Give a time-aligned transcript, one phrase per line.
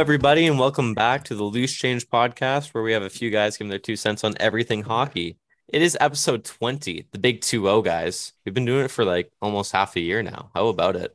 [0.00, 3.58] Everybody, and welcome back to the Loose Change podcast, where we have a few guys
[3.58, 5.36] giving their two cents on everything hockey.
[5.68, 8.32] It is episode 20, the big 2 0, guys.
[8.42, 10.50] We've been doing it for like almost half a year now.
[10.54, 11.14] How about it?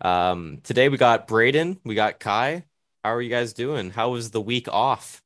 [0.00, 2.66] Um, today we got Braden, we got Kai.
[3.02, 3.90] How are you guys doing?
[3.90, 5.20] How was the week off?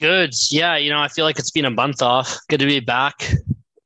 [0.00, 0.34] Good.
[0.50, 2.40] Yeah, you know, I feel like it's been a month off.
[2.48, 3.22] Good to be back.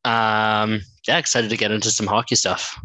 [0.06, 2.80] Um, yeah, excited to get into some hockey stuff.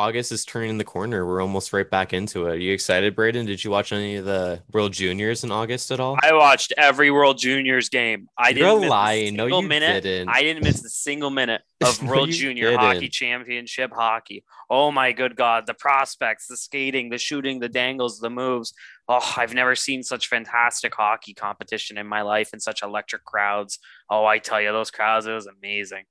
[0.00, 1.26] August is turning the corner.
[1.26, 2.52] We're almost right back into it.
[2.52, 3.44] Are you excited, Braden?
[3.44, 6.16] Did you watch any of the World Juniors in August at all?
[6.22, 8.26] I watched every World Juniors game.
[8.38, 9.34] I You're didn't lying.
[9.34, 10.02] a No, single you minute.
[10.02, 10.30] didn't.
[10.30, 12.80] I didn't miss a single minute of World you Junior didn't.
[12.80, 14.42] Hockey Championship hockey.
[14.70, 15.66] Oh my good God.
[15.66, 18.72] The prospects, the skating, the shooting, the dangles, the moves.
[19.06, 23.78] Oh, I've never seen such fantastic hockey competition in my life and such electric crowds.
[24.08, 26.04] Oh, I tell you, those crowds, it was amazing.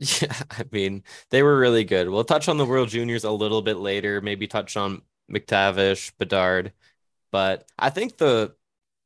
[0.00, 2.08] Yeah, I mean, they were really good.
[2.08, 6.72] We'll touch on the World Juniors a little bit later, maybe touch on McTavish, Bedard.
[7.32, 8.54] But I think the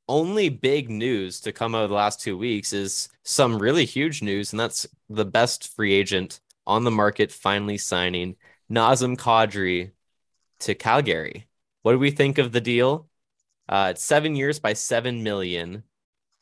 [0.08, 4.22] only big news to come out of the last two weeks is some really huge
[4.22, 8.36] news, and that's the best free agent on the market finally signing
[8.70, 9.92] Nazem Kadri
[10.60, 11.48] to Calgary.
[11.82, 13.08] What do we think of the deal?
[13.68, 15.84] Uh, it's seven years by seven million.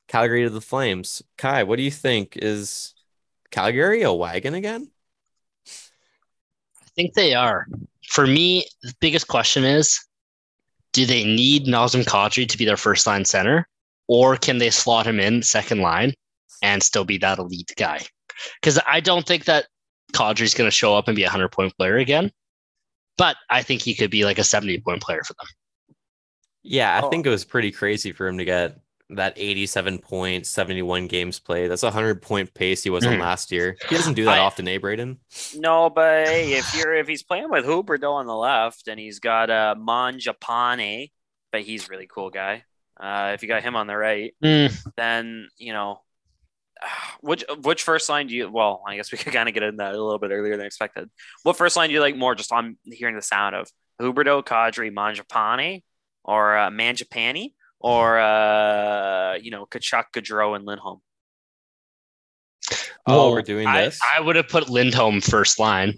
[0.09, 1.23] Calgary to the Flames.
[1.39, 2.37] Kai, what do you think?
[2.37, 2.95] Is
[3.53, 4.91] Calgary a wagon again?
[6.81, 7.67] I think they are.
[8.09, 10.01] For me, the biggest question is
[10.93, 13.69] do they need Nazem Kadri to be their first line center,
[14.09, 16.13] or can they slot him in second line
[16.63, 18.01] and still be that elite guy?
[18.61, 19.67] Because I don't think that
[20.13, 22.31] Kadri's going to show up and be a 100 point player again,
[23.17, 25.47] but I think he could be like a 70 point player for them.
[26.63, 27.11] Yeah, I Oh.
[27.11, 28.79] think it was pretty crazy for him to get
[29.17, 31.69] that 87 points, 71 games played.
[31.71, 33.21] That's a 100 point pace he was on Mhm.
[33.21, 33.77] last year.
[33.89, 35.19] He doesn't do that I- often, eh, Braden?
[35.57, 39.19] No, but hey, if you're if he's playing with Huberdeau on the left and he's
[39.21, 41.11] got uh, Mangiapane,
[41.51, 42.65] but he's a really cool guy.
[43.01, 46.01] Uh, if you got him on the right, Mm, then you know
[47.21, 48.51] which which first line do you?
[48.51, 50.67] Well, I guess we could kind of get into that a little bit earlier than
[50.67, 51.11] expected.
[51.43, 52.35] What first line do you like more?
[52.35, 53.69] Just on hearing the sound of
[54.01, 55.83] Huberdeau, Kadri, Mangiapane,
[56.25, 61.01] or uh, Mangiapane, or uh, you know Tkachuk, Gaudreau, and Lindholm.
[63.07, 63.99] Oh, well, we're doing this?
[64.17, 65.97] I would have put Lindholm first line.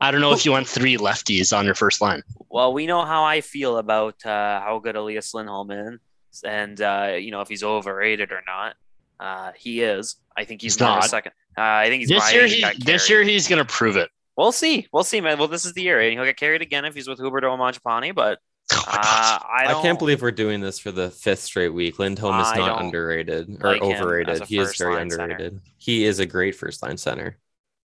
[0.00, 2.22] I don't know if you want three lefties on your first line.
[2.50, 5.98] Well, we know how I feel about uh, how good Elias Lindholm is,
[6.44, 8.74] and uh, you know if he's overrated or not.
[9.20, 10.16] Uh, he is.
[10.36, 11.08] I think he's, He's more a not.
[11.08, 11.32] second.
[11.56, 14.10] Uh, I think he's This year, he he, this year he's going to prove it.
[14.36, 14.88] We'll see.
[14.92, 15.38] We'll see, man.
[15.38, 17.62] Well, this is the year, and he'll get carried again if he's with Huberdeau and
[17.62, 18.12] Mangiapane.
[18.16, 18.40] But
[18.72, 21.98] Oh uh, I, I, can't believe we're doing this for the fifth straight week.
[21.98, 24.44] Lindholm is I not underrated or like overrated.
[24.44, 25.22] He is very first-line center.
[25.22, 25.60] underrated.
[25.76, 27.36] He is a great first line center.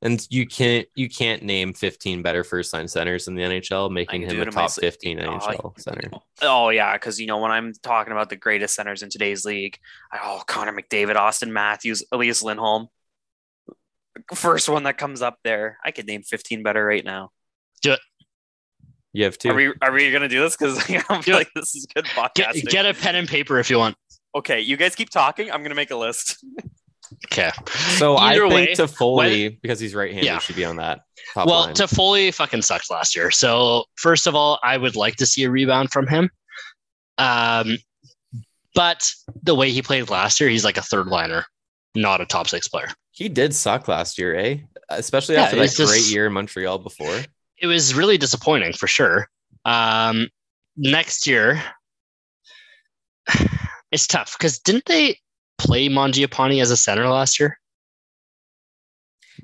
[0.02, 4.22] And you can't you can't name 15 better first line centers in the NHL, making
[4.22, 6.10] him do a it in my top 15 Oh, NHL center.
[6.42, 9.78] Oh yeah, because you know when I'm talking about the greatest centers in today's league,
[10.12, 12.88] I oh Connor McDavid, Auston Matthews, Elias Lindholm,
[14.34, 15.78] first one that comes up there.
[15.84, 17.30] I could name 15 better right now.
[19.14, 19.48] You have two.
[19.50, 20.56] Are we are we gonna do this?
[20.56, 22.66] Because I don't feel like this is good Get, podcasting.
[22.68, 23.96] get a pen and paper if you want.
[24.34, 25.50] okay, you guys keep talking.
[25.50, 26.44] I'm gonna make a list.
[27.26, 27.50] Okay.
[27.98, 30.38] So I Either think way, Toffoli, because he's right-handed, Yeah.
[30.38, 31.00] should be on that
[31.34, 31.74] top Well, line.
[31.74, 33.30] Toffoli fucking sucked last year.
[33.30, 36.28] So first of all, I would like to see a rebound from him.
[37.18, 37.78] Um,
[38.74, 41.44] but the way he played last year, he's like a third liner,
[41.94, 42.88] not a top six player.
[43.12, 44.56] he did suck last year, eh?
[44.88, 47.20] Especially Yeah, after that it's just- great year in Montreal before.
[47.64, 49.26] It was really disappointing for sure.
[49.64, 50.28] Um,
[50.76, 51.62] next year,
[53.90, 55.18] it's tough because didn't they
[55.56, 57.58] play Mangiapane as a center last year?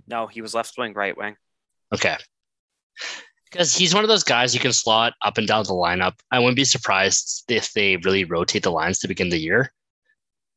[0.06, 1.34] No, he was left wing, right wing.
[1.94, 2.18] Okay.
[3.50, 6.12] Because he's one of those guys you can slot up and down the lineup.
[6.30, 9.72] I wouldn't be surprised if they really rotate the lines to begin the year.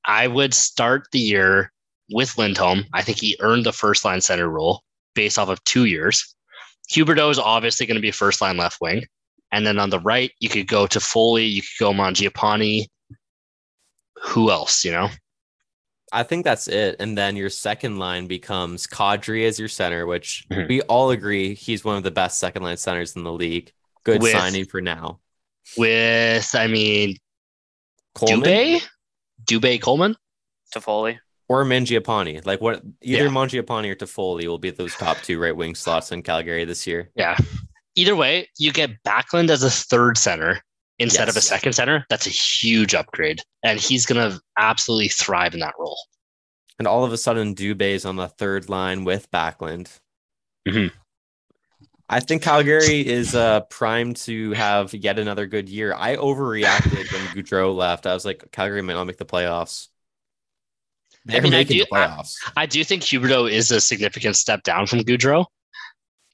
[0.04, 1.72] I would start the year
[2.12, 2.84] with Lindholm.
[2.94, 4.82] I think he earned the first line center role
[5.16, 6.33] based off of two years.
[6.94, 9.04] Huberdeau is obviously going to be first line left wing.
[9.52, 12.86] And then on the right, you could go Toffoli, you could go Mangiapane.
[14.24, 15.10] Who else, you know?
[16.12, 16.96] I think that's it.
[17.00, 20.70] And then your second line becomes Kadri as your center, which Mhm.
[20.70, 23.72] we all agree he's one of the best second line centers in the league.
[24.04, 25.20] Good With- signing for now.
[25.78, 27.18] With, I mean,
[28.14, 28.88] Coleman Dubé?
[29.46, 30.16] Dubé Coleman?
[30.76, 31.20] Toffoli.
[31.50, 32.46] Or Mangiapane.
[32.46, 33.30] Like what either Yeah.
[33.30, 37.10] Mangiapane or Toffoli will be those top two right wing slots in Calgary this year.
[37.16, 37.38] Yeah.
[37.96, 40.62] Either way, you get Backlund as a third center
[41.00, 42.06] instead of a second center.
[42.10, 43.42] That's a huge upgrade.
[43.62, 45.98] And he's going to absolutely thrive in that role.
[46.80, 49.90] And all of a sudden Dubé is on the third line with Backlund.
[50.68, 50.92] Mhm.
[52.10, 55.94] I think Calgary is uh primed to have yet another good year.
[55.96, 58.06] I overreacted when Gaudreau left.
[58.06, 59.88] I was like, Calgary might not make the playoffs.
[61.26, 62.36] They're mean, I do- the playoffs.
[62.58, 65.46] I do think Huberdeau is a significant step down from Gaudreau.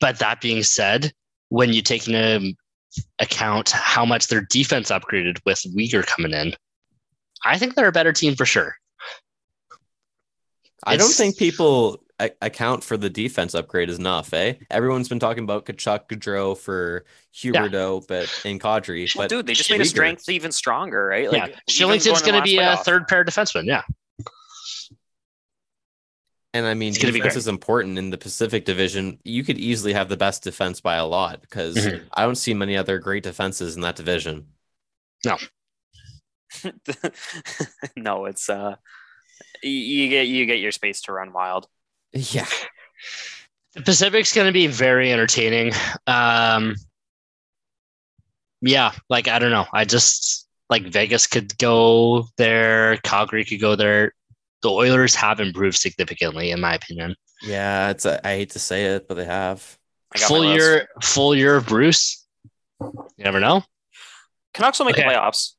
[0.02, 1.12] But that being said,
[1.50, 2.54] when you take into
[3.20, 6.56] account how much their defense upgraded with Weegar coming in,
[7.46, 8.76] I think they're a better team for sure.
[10.86, 12.02] I don't think people
[12.42, 14.54] account for the defense upgrade is enough, eh?
[14.70, 17.06] Everyone's been talking about Tkachuk, Gaudreau for
[17.36, 19.14] Huberdeau, but in Kadri.
[19.16, 21.32] Well, But dude, they just made a Weegar- strength even stronger, right?
[21.32, 22.84] yeah, Shillington's going going to last be a playoff.
[22.84, 23.66] third pair defenseman.
[23.66, 23.84] Yeah,
[26.54, 29.20] And I mean, It's gonna be defense is important in the Pacific Division.
[29.24, 32.08] You could easily have the best defense by a lot because Mhm.
[32.14, 34.48] I don't see many other great defenses in that division.
[35.26, 35.38] no,
[37.96, 38.76] no, it's uh,
[39.62, 41.68] you get you get your space to run wild.
[42.14, 42.48] Yeah.
[43.76, 45.72] the Pacific's going to be very entertaining.
[46.08, 46.76] Um,
[48.62, 49.68] yeah, like I don't know.
[49.72, 54.14] I just like Vegas could go there, Calgary could go there.
[54.62, 57.16] The Oilers have improved significantly, in my opinion.
[57.42, 59.78] Yeah, it's a, I hate to say it, but they have.
[60.18, 62.26] Full year, full year of Bruce.
[62.82, 63.64] You never know.
[64.54, 65.04] Canucks will make Okay.
[65.08, 65.54] the playoffs.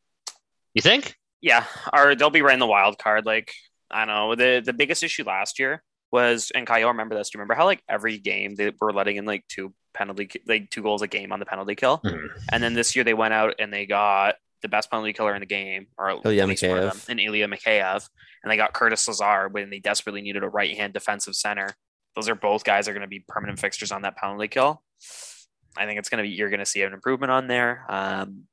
[0.75, 1.17] You think?
[1.41, 3.25] Yeah, or they'll be right in the wild card.
[3.25, 3.53] Like
[3.91, 4.35] I don't know.
[4.35, 5.83] The the biggest issue last year
[6.13, 7.31] was, and Kyle, remember this?
[7.31, 10.43] Do you remember how like every game they were letting in like two penalty, ki-
[10.47, 12.29] like two goals a game on the penalty kill, Mhm.
[12.53, 15.41] and then this year they went out and they got the best penalty killer in
[15.41, 17.09] the game, or at Ilya least one of them, Mikheyev.
[17.09, 18.09] and Ilya Mikheyev,
[18.43, 21.69] and they got Curtis Lazar when they desperately needed a right hand defensive center.
[22.17, 24.83] Those are both guys that are going to be permanent fixtures on that penalty kill.
[25.77, 27.87] I think it's going to be you're going to see an improvement on there.
[27.89, 28.45] Um,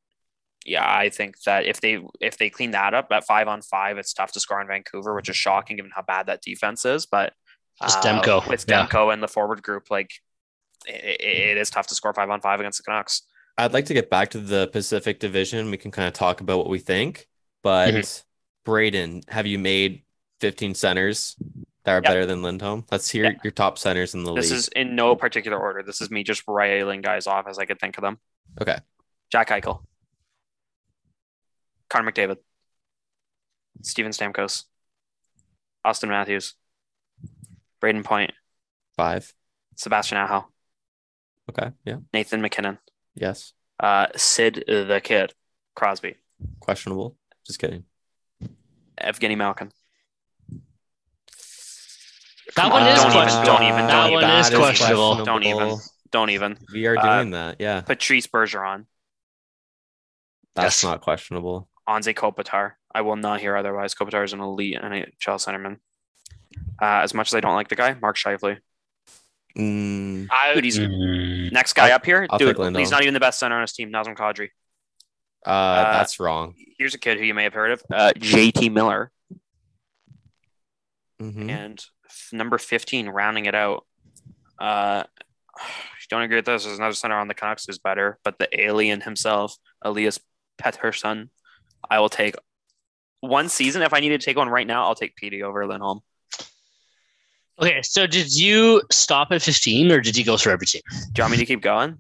[0.66, 3.98] yeah, I think that if they if they clean that up at five on five,
[3.98, 7.06] it's tough to score on Vancouver, which is shocking given how bad that defense is.
[7.06, 7.34] But
[7.82, 8.86] Just uh, Demko, with yeah.
[8.86, 10.12] Demko and the forward group, like
[10.86, 13.24] it, it is tough to score five on five against the Canucks.
[13.58, 15.72] I'd like to get back to the Pacific Division.
[15.72, 17.28] We can kind of talk about what we think.
[17.64, 18.24] But Mhm.
[18.66, 20.04] Braden, have you made
[20.40, 21.36] 15 centers
[21.84, 22.04] that are Yep.
[22.04, 22.86] better than Lindholm?
[22.92, 23.40] Let's hear Yeah.
[23.44, 24.58] your top centers in the This league.
[24.58, 25.82] This is in no particular order.
[25.82, 28.20] This is me just railing guys off as I could think of them.
[28.62, 28.78] Okay.
[29.32, 29.84] Jack Eichel,
[31.90, 32.38] Connor McDavid,
[33.82, 34.66] Steven Stamkos,
[35.86, 36.54] Auston Matthews,
[37.82, 38.32] Brayden Point,
[38.96, 39.34] Five.
[39.76, 40.48] Sebastian Aho,
[41.50, 41.72] Okay.
[41.86, 41.98] Yeah.
[42.14, 42.80] Nathan MacKinnon,
[43.20, 43.54] Yes.
[43.80, 45.34] uh, Sid the Kid,
[45.76, 46.16] Crosby,
[46.60, 47.18] Questionable.
[47.46, 47.84] Just kidding.
[49.02, 49.72] Evgeny Malkin.
[52.56, 53.46] That one on, is don't even- questionable.
[53.58, 55.26] don't even- that don't one even- is questionable.
[55.26, 55.78] Don't even.
[56.12, 56.58] Don't even.
[56.74, 57.58] We are Uh, doing that.
[57.60, 57.82] Yeah.
[57.82, 58.86] Patrice Bergeron,
[60.56, 60.90] That's Yes.
[60.90, 61.70] not questionable.
[61.88, 62.74] Anze Kopitar.
[62.92, 63.94] I will not hear otherwise.
[63.94, 65.80] Kopitar is an elite NHL centerman.
[66.82, 68.58] Uh, as much as I don't like the guy, Mark Scheifele.
[69.58, 72.58] Mm, I, Dude, he's- Mm, Next guy I'll- up here, I'll dude.
[72.78, 73.92] He's not even the best center on his team.
[73.92, 74.50] Nazem Kadri.
[75.46, 76.54] uh, that's wrong.
[76.78, 79.12] Here's a kid who you may have heard of, uh, JT Miller,
[81.22, 81.50] Mhm.
[81.50, 83.86] and f- number 15, rounding it out.
[84.60, 85.04] Uh,
[86.10, 86.66] don't agree with this.
[86.66, 90.20] There's another center on the Canucks who's better, but the alien himself, Elias
[90.62, 91.30] Pettersson,
[91.90, 92.36] I will take
[93.22, 93.82] one season.
[93.82, 96.02] If I needed to take one right now, I'll take PD over Lindholm.
[97.60, 100.82] Okay, so did you stop at 15 or did you go through every team?
[100.90, 101.98] Do you want me to keep going?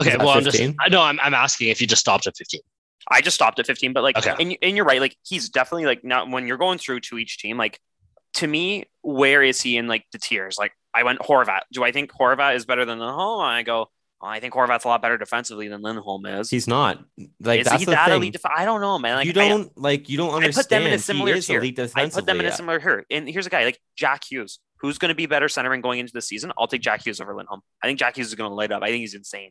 [0.00, 2.36] Okay, that well, I'm just, I know I'm, I'm asking if you just stopped at
[2.36, 2.60] 15.
[3.08, 4.34] I just stopped at 15, but like, Okay.
[4.38, 5.00] and, and you're right.
[5.00, 7.80] Like, he's definitely like not when you're going through to each team, like
[8.34, 10.56] to me, where is he in like the tiers?
[10.58, 11.60] Like, I went Horvat.
[11.72, 13.40] Do I think Horvat is better than the home?
[13.40, 16.48] I go, well, I think Horvat's a lot better defensively than Lindholm is.
[16.48, 17.04] He's not.
[17.40, 18.16] Like is that's he the that thing.
[18.16, 18.32] elite?
[18.32, 19.16] Def- I don't know, man.
[19.16, 20.56] Like, you don't like you don't understand.
[20.56, 21.62] I put them in a similar tier.
[21.94, 23.04] I put them in a similar tier.
[23.10, 26.12] And here's a guy like Jack Hughes, who's going to be better centering going into
[26.12, 26.50] the season.
[26.56, 27.60] I'll take Jack Hughes over Lindholm.
[27.82, 28.82] I think Jack Hughes is going to light up.
[28.82, 29.50] I think he's insane.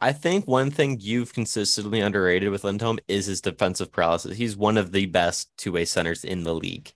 [0.00, 4.36] I think one thing you've consistently underrated with Lindholm is his defensive paralysis.
[4.36, 6.92] He's one of the best two-way centers in the league.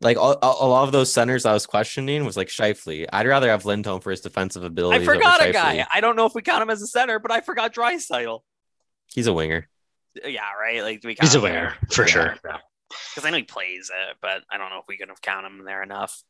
[0.00, 3.06] Like a, a a lot of those centers I was questioning was like Scheifele.
[3.12, 5.02] I'd rather have Lindholm for his defensive ability.
[5.02, 5.86] I forgot over a guy.
[5.92, 8.40] I don't know if we count him as a center, but I forgot Draisaitl.
[9.06, 9.68] He's a winger.
[10.24, 10.82] Yeah, right.
[10.82, 12.06] Like do we count He's a winger winner for Yeah.
[12.08, 12.34] sure.
[12.42, 15.64] because I know he plays it, but I don't know if we can count him
[15.64, 16.22] there enough.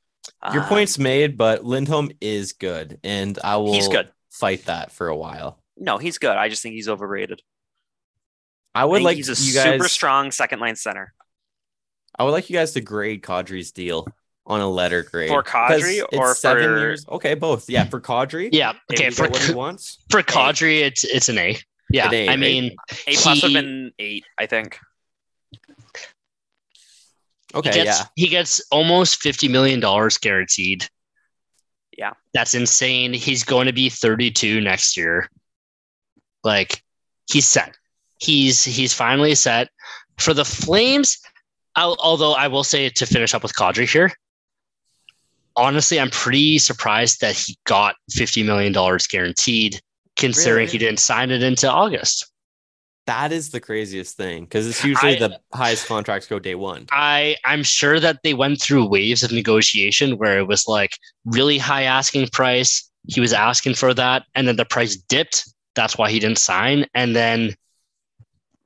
[0.53, 4.11] Your Um, point's made, but Lindholm is good, and I will He's good.
[4.31, 5.59] fight that for a while.
[5.77, 6.37] No, he's good.
[6.37, 7.43] I just think he's overrated.
[8.75, 9.65] I I would think like he's a you guys.
[9.75, 11.13] super strong second line center.
[12.19, 14.07] I would like you guys to grade Kadri's deal
[14.47, 17.07] on a letter grade For Kadri 'Cause it's or seven for- years?
[17.09, 17.69] Okay, both.
[17.69, 18.51] Yeah, for Kadri.
[18.53, 18.75] Yeah.
[18.93, 19.11] Okay.
[19.11, 19.99] For what he wants.
[20.11, 21.59] for Kadri, it's it's an A.
[21.91, 22.09] Yeah.
[22.09, 22.39] An A, I right?
[22.39, 24.79] mean, A plus would He- have been eight, I think.
[27.55, 28.07] Okay, he gets yeah.
[28.17, 30.87] he gets almost fifty million dollars guaranteed.
[31.97, 32.13] Yeah.
[32.33, 33.13] That's insane.
[33.15, 35.29] He's going to be 32 next year.
[36.43, 36.83] Like
[37.31, 37.77] he's set.
[38.19, 39.69] He's he's finally set.
[40.19, 41.19] For the Flames,
[41.77, 44.13] I'll, although I will say to finish up with Kadri here,
[45.57, 48.73] honestly, I'm pretty surprised that he got $50 million
[49.11, 49.81] guaranteed,
[50.17, 50.73] considering Really?
[50.73, 52.31] he didn't sign it into August.
[53.07, 56.87] That is the craziest thing because it's usually I- the highest contracts go day one.
[56.91, 61.59] I I'm sure that they went through waves of negotiation where it was like really
[61.59, 62.91] high asking price.
[63.07, 65.45] He was asking for that, and then the price dipped.
[65.75, 66.87] That's why he didn't sign.
[66.95, 67.55] And then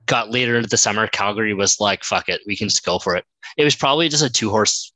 [0.09, 3.15] got later into the summer, Calgary was like, "Fuck it, we can just go for
[3.15, 3.25] it."
[3.57, 4.93] It was probably just a two horse,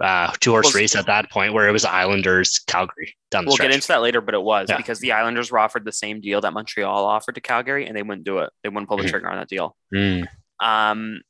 [0.00, 3.48] uh, two horse Well, race at that point where it was Islanders, Calgary down the
[3.50, 3.68] We'll stretch.
[3.68, 4.76] get into that later, but it was Yeah.
[4.78, 8.02] because the Islanders were offered the same deal that Montreal offered to Calgary, and they
[8.02, 8.50] wouldn't do it.
[8.62, 9.10] They wouldn't pull the Mhm.
[9.10, 9.76] trigger on that deal.
[9.94, 10.26] Mm.
[10.60, 11.20] Um,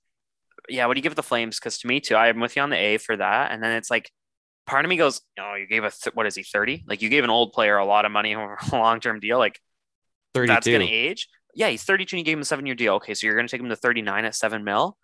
[0.69, 1.59] yeah, what do you give the Flames?
[1.59, 3.51] Because to me too, I'm with you on the A for that.
[3.51, 4.11] And then it's like,
[4.67, 6.85] part of me goes, oh, you gave a th- what is he 30?
[6.87, 9.39] Like you gave an old player a lot of money over a long term deal.
[9.39, 9.61] Like
[10.35, 11.29] that's going to age.
[11.55, 12.95] Yeah, he's 32 and you gave him a seven year deal.
[12.95, 14.97] Okay, so you're going to take him to 39 at seven mil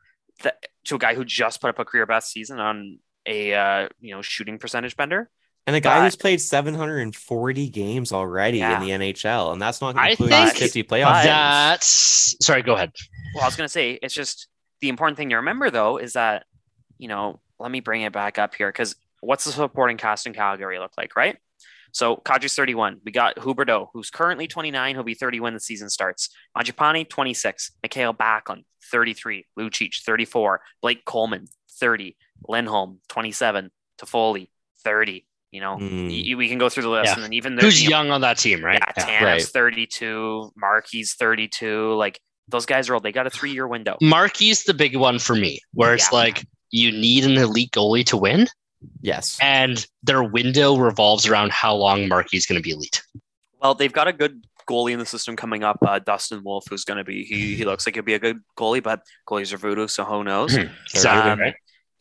[0.42, 3.88] that, to a guy who just put up a career best season on a uh,
[4.00, 5.30] you know shooting percentage bender.
[5.66, 8.80] And a guy who's played 740 games already Yeah.
[8.80, 11.24] in the NHL, and that's not I including think his 50 but- playoff games.
[11.26, 12.62] That's sorry.
[12.62, 12.92] Go ahead.
[13.34, 14.48] Well, I was gonna say it's just
[14.80, 16.46] the important thing to remember though is that
[16.96, 20.32] you know let me bring it back up here because what's the supporting cast in
[20.32, 21.36] Calgary look like, right?
[21.92, 23.00] So Kadri's 31.
[23.04, 24.94] We got Huberdeau, who's currently 29.
[24.94, 26.28] He'll be 30 when the season starts.
[26.56, 27.72] Mangiapane, 26.
[27.82, 29.46] Mikael Backlund, 33.
[29.58, 30.60] Lucic, 34.
[30.82, 31.46] Blake Coleman,
[31.80, 32.16] 30.
[32.46, 33.70] Lindholm, 27.
[34.00, 34.48] Toffoli,
[34.84, 35.24] 30.
[35.50, 36.08] You know, hmm.
[36.08, 37.14] y- we can go through the list, Yeah.
[37.14, 38.78] and then even Who's you know, young on that team, right?
[38.96, 39.52] yeah, Tanev's Right.
[39.52, 40.52] 32.
[40.56, 41.94] Markey's 32.
[41.94, 43.02] Like those guys are old.
[43.02, 43.96] They got a three year window.
[44.02, 46.18] Marky's the big one for me, where it's Yeah.
[46.18, 48.46] like you need an elite goalie to win,
[49.00, 49.38] Yes.
[49.40, 53.02] and their window revolves around how long Marky's going to be elite.
[53.60, 56.84] Well, they've got a good goalie in the system coming up, uh, Dustin Wolf, who's
[56.84, 57.24] going to be.
[57.24, 60.22] He he looks like he'll be a good goalie, but goalies are voodoo, so who
[60.24, 60.56] knows?
[60.92, 61.52] Exactly, Um.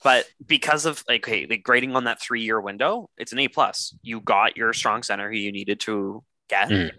[0.03, 3.47] But because of like, hey, the grading on that three year window, it's an A
[3.47, 3.95] plus.
[4.03, 6.69] You got your strong center who you needed to get.
[6.69, 6.91] Mm.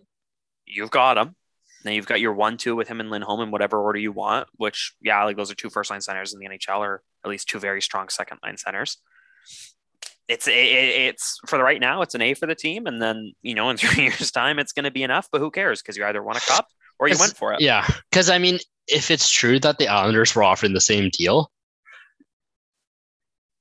[0.67, 1.37] You've got him.
[1.85, 4.49] Then you've got your one two with him and Lindholm in whatever order you want.
[4.57, 7.49] Which yeah, like those are two first line centers in the NHL, or at least
[7.49, 8.99] two very strong second line centers.
[10.29, 12.03] It's it, it's for the right now.
[12.03, 14.73] It's an A for the team, and then you know in three years' time, it's
[14.73, 15.29] going to be enough.
[15.33, 15.83] But who cares?
[15.83, 16.69] Because you either won a cup
[16.99, 17.61] or you went for it.
[17.61, 21.51] Yeah, because I mean, if it's true that the Islanders were offering the same deal,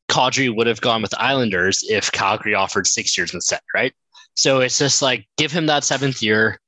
[0.09, 3.93] Kadri would have gone with Islanders if Calgary offered six years instead, right?
[4.35, 6.59] So it's just like give him that seventh year,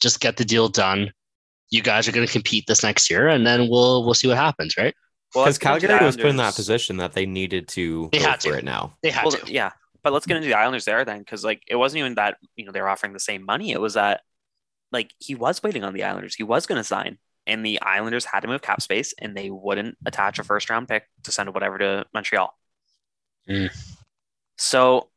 [0.00, 1.12] just get the deal done.
[1.70, 4.36] You guys are going to compete this next year, and then we'll we'll see what
[4.36, 4.94] happens, right?
[5.34, 8.08] Well, Because let's get into Calgary was put in that position that they needed to
[8.12, 8.58] They go had for to.
[8.58, 8.96] it now.
[9.02, 9.52] They had well, to.
[9.52, 12.38] yeah, but let's get into the Islanders there then, because like it wasn't even that
[12.56, 13.72] you know they were offering the same money.
[13.72, 14.22] It was that
[14.90, 16.34] like he was waiting on the Islanders.
[16.34, 19.50] He was going to sign, and the Islanders had to move cap space, and they
[19.50, 22.54] wouldn't attach a first round pick to send whatever to Montreal.
[23.48, 23.70] Mm.
[24.56, 25.10] So,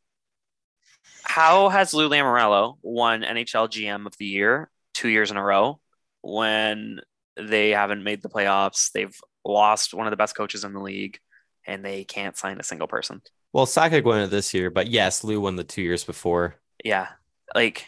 [1.24, 5.80] how has Lou Lamoriello won NHL GM of the year two years in a row
[6.22, 7.00] when
[7.38, 8.92] they haven't made the playoffs?
[8.92, 11.20] They've lost one of the best coaches in the league,
[11.66, 13.22] and they can't sign a single person.
[13.54, 16.56] Well, Sakic won it this year, but yes, Lou won the two years before.
[16.84, 17.08] yeah
[17.54, 17.88] like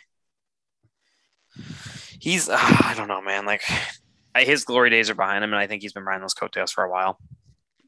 [2.20, 3.64] he's I don't know man like
[4.38, 6.84] his glory days are behind him and I think he's been riding those coattails for
[6.84, 7.18] a while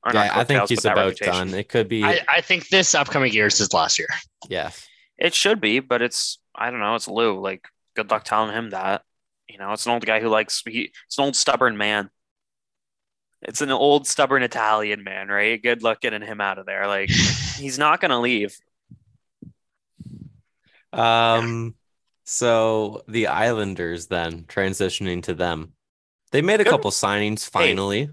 [0.06, 1.34] Or Yeah, I think he's about reputation.
[1.34, 1.54] done.
[1.54, 4.08] It could be, I, I think this upcoming year is his last year.
[4.48, 4.72] yeah.
[5.18, 8.70] it should be but it's I don't know it's Lou like good luck telling him
[8.70, 9.02] that
[9.50, 12.10] you know it's an old guy who likes he it's an old stubborn man
[13.48, 17.10] it's an old stubborn Italian man right good luck getting him out of there like
[17.58, 18.56] he's not gonna leave
[20.94, 21.76] Um,
[22.24, 25.74] so the Islanders then transitioning to them,
[26.32, 26.70] they made a Good.
[26.70, 28.10] couple signings finally.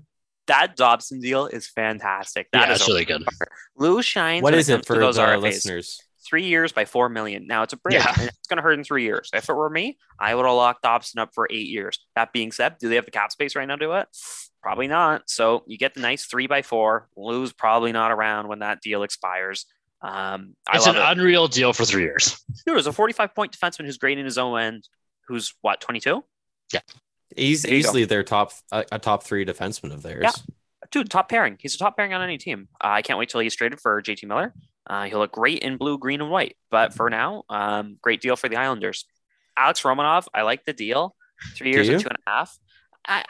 [0.49, 3.25] that Dobson deal is fantastic yeah, That is really good.
[3.77, 5.41] Lou shines What is when is it for those the RFAs.
[5.43, 6.03] listeners?
[6.25, 7.47] three years by four million.
[7.49, 8.12] Now it's a bridge, Yeah.
[8.19, 9.31] and it's going to hurt in three years.
[9.35, 11.99] If it were me, I would have locked Dobson up for eight years.
[12.15, 14.07] That being said, do they have the cap space right now to do it?
[14.62, 15.23] Probably not.
[15.28, 17.09] So you get the nice three by four.
[17.16, 19.66] Lou's probably not around when that deal expires.
[20.00, 21.19] Um, It's love an it.
[21.19, 22.40] unreal deal for three years.
[22.66, 24.88] Dude, it's a 45 point defenseman who's great in his own end.
[25.28, 26.25] Who's what 22?
[26.73, 26.81] Yeah,
[27.37, 30.23] He's There easily their top a, a top three defenseman of theirs.
[30.23, 30.33] Yeah.
[30.90, 31.57] Dude, top pairing.
[31.59, 32.69] He's a top pairing on any team.
[32.83, 34.52] Uh, I can't wait till he's traded for JT Miller.
[34.87, 36.57] Uh, he'll look great in blue, green, and white.
[36.71, 39.07] But for now, um, great deal for the Islanders.
[39.57, 41.14] Alex Romanov, I like the deal.
[41.57, 41.95] Three years you?
[41.95, 42.59] and two and a half.
[43.07, 43.25] I,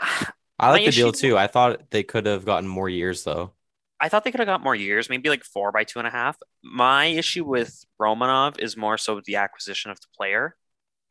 [0.62, 1.38] I like My the deal issue- too.
[1.38, 3.52] I thought they could have gotten more years though.
[4.00, 6.11] I thought they could have got more years, maybe like four by two and a
[6.11, 6.37] half.
[6.62, 10.57] My issue with Romanov is more so the acquisition of the player.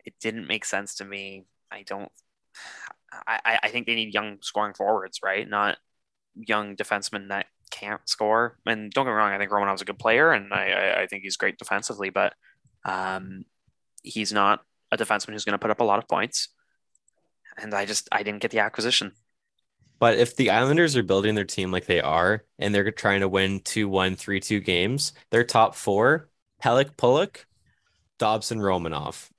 [0.06, 1.46] It didn't make sense to me.
[1.72, 2.12] I don't.
[3.28, 5.48] I, I think they need young scoring forwards, right?
[5.48, 5.78] Not
[6.36, 8.58] young defensemen that can't score.
[8.66, 11.08] And don't get me wrong, I think Romanov's a good player, and I, I, I
[11.08, 12.34] think he's great defensively, but
[12.86, 13.44] um,
[14.04, 16.50] he's not a defenseman who's going to put up a lot of points.
[17.58, 19.12] And I just I didn't get the acquisition.
[20.02, 23.30] But if the Islanders are building their team like they are, and they're trying to
[23.30, 26.28] win 2 1, 3 2 games, their top four
[26.62, 27.46] Pelech Pulock,
[28.18, 29.30] Dobson Romanov.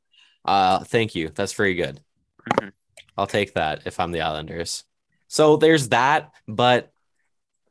[0.44, 1.30] Uh, thank you.
[1.30, 2.00] That's very good.
[2.48, 2.68] Mm-hmm.
[3.18, 4.84] I'll take that if I'm the Islanders.
[5.26, 6.92] So there's that, but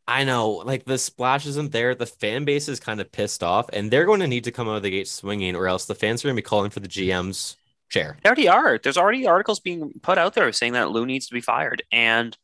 [0.05, 1.95] I know like the splash isn't there.
[1.95, 4.67] The fan base is kind of pissed off, and they're going to need to come
[4.67, 6.81] out of the gate swinging, or else the fans are going to be calling for
[6.81, 7.55] the GM's
[7.87, 8.17] chair.
[8.21, 8.77] They already are.
[8.77, 12.37] There's already articles being put out there saying that Lou needs to be fired, and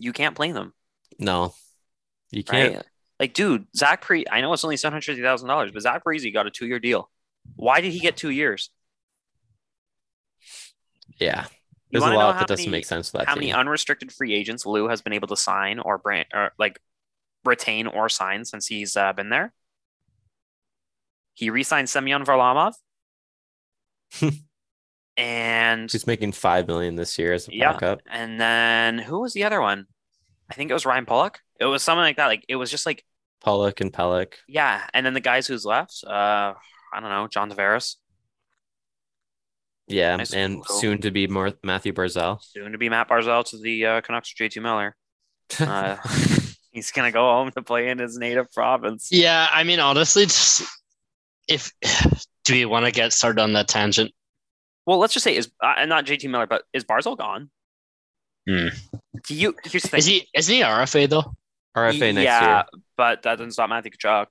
[0.00, 0.72] you can't blame them.
[1.18, 1.54] No,
[2.30, 2.76] you can't.
[2.76, 2.84] Right?
[3.18, 4.24] Like, dude, Zach Pre.
[4.30, 6.66] I know it's only seven hundred fifty thousand dollars, but Zach Parise got a two
[6.66, 7.10] year deal.
[7.56, 8.70] Why did he get two years?
[11.18, 11.44] Yeah,
[11.90, 13.42] there's a lot that doesn't make sense for that How team.
[13.42, 16.80] many unrestricted free agents Lou has been able to sign or brand or like
[17.44, 19.52] retain or sign since he's uh, been there?
[21.34, 22.74] He re-signed Semyon Varlamov,
[25.16, 27.72] and He's making five million this year as a Yeah.
[27.72, 28.00] backup.
[28.10, 29.86] and then who was the other one?
[30.50, 31.40] I think it was Ryan Pulock.
[31.60, 32.26] It was something like that.
[32.26, 33.04] Like it was just like
[33.44, 34.34] Pulock and Pelech.
[34.48, 36.54] yeah, and then the guys who's left, uh,
[36.92, 37.96] I don't know, John Tavares,
[39.88, 42.42] Yeah, Nice and little- soon to be more Matthew Barzal.
[42.42, 44.96] soon to be Matt Barzal to the uh, Canucks or JT Miller.
[45.58, 45.96] Uh,
[46.70, 49.08] he's gonna go home to play in his native province.
[49.10, 50.62] Yeah, I mean, honestly, just,
[51.48, 51.72] if
[52.44, 54.12] do we want to get started on that tangent?
[54.86, 57.50] Well, let's just say is uh, not JT Miller, but is Barzal gone?
[58.48, 58.68] Hmm.
[59.26, 59.54] Do you?
[59.64, 59.98] Here's the thing.
[59.98, 61.34] Is he isn't he RFA though?
[61.76, 62.50] RFA next yeah, year.
[62.50, 62.62] Yeah,
[62.96, 64.26] but that doesn't stop Matthew Tkachuk.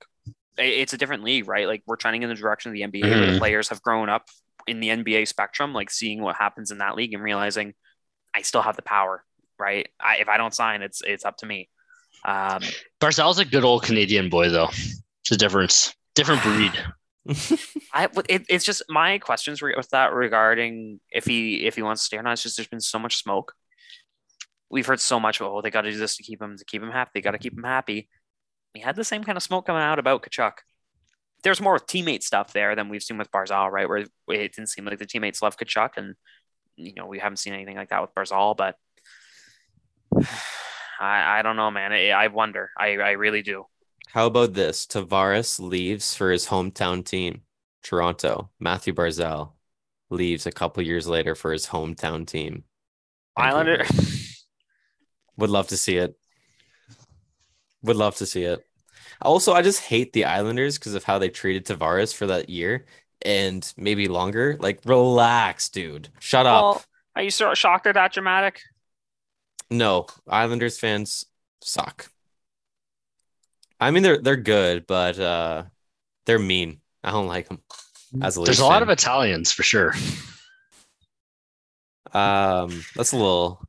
[0.58, 1.66] I- It's a different league, right?
[1.66, 3.38] Like we're trending in the direction of the NBA, where the Mhm.
[3.38, 4.26] players have grown up
[4.66, 7.72] in the NBA spectrum, like seeing what happens in that league and realizing
[8.34, 9.24] I still have the power,
[9.58, 9.88] right?
[9.98, 11.68] I, if I don't sign, it's it's up to me.
[12.24, 12.60] Um,
[13.00, 14.68] Barzal's a good old Canadian boy though.
[15.22, 16.72] It's a difference, different breed.
[17.92, 22.02] I it, it's just my questions re- with that regarding if he if he wants
[22.02, 22.32] to stay or not.
[22.32, 23.54] It's just there's been so much smoke.
[24.70, 25.40] We've heard so much.
[25.40, 27.10] Oh, they got to do this to keep him to keep him happy.
[27.14, 28.08] They got to keep him happy.
[28.74, 30.52] We had the same kind of smoke coming out about Tkachuk.
[31.42, 33.88] There's more teammate stuff there than we've seen with Barzal, right?
[33.88, 34.08] Where it
[34.54, 36.14] didn't seem like the teammates love Tkachuk, and
[36.76, 38.56] you know we haven't seen anything like that with Barzal.
[38.56, 38.76] But
[41.00, 41.92] I I don't know, man.
[41.92, 42.70] I, I wonder.
[42.78, 43.66] I I really do.
[44.12, 44.86] How about this?
[44.86, 47.42] Tavares leaves for his hometown team,
[47.84, 48.50] Toronto.
[48.58, 49.52] Matthew Barzal
[50.10, 52.64] leaves a couple years later for his hometown team.
[53.36, 53.84] Islander.
[55.36, 56.16] Would love to see it.
[57.82, 58.66] Would love to see it.
[59.22, 62.86] Also, I just hate the Islanders because of how they treated Tavares for that year
[63.22, 64.56] and maybe longer.
[64.58, 66.08] Like, relax, dude.
[66.18, 66.82] Shut up.
[67.14, 68.60] Are you so shocked at that dramatic?
[69.70, 71.26] No, Islanders fans
[71.60, 72.10] suck.
[73.80, 75.64] I mean, they're they're good, but uh,
[76.26, 76.80] they're mean.
[77.02, 77.62] I don't like them.
[78.20, 78.82] As a There's a lot fan.
[78.82, 79.94] of Italians for sure.
[82.12, 83.62] Um, that's a little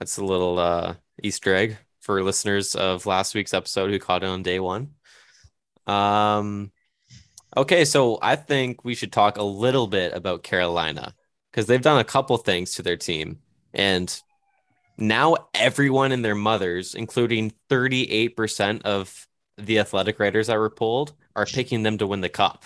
[0.00, 4.26] that's a little uh Easter egg for listeners of last week's episode who caught it
[4.26, 4.90] on day one.
[5.86, 6.72] Um,
[7.56, 11.14] okay, so I think we should talk a little bit about Carolina
[11.50, 13.38] because they've done a couple things to their team,
[13.72, 14.20] and
[14.98, 19.26] now everyone and their mothers, including 38% of
[19.58, 22.64] the athletic writers that were pulled are picking them to win the cup.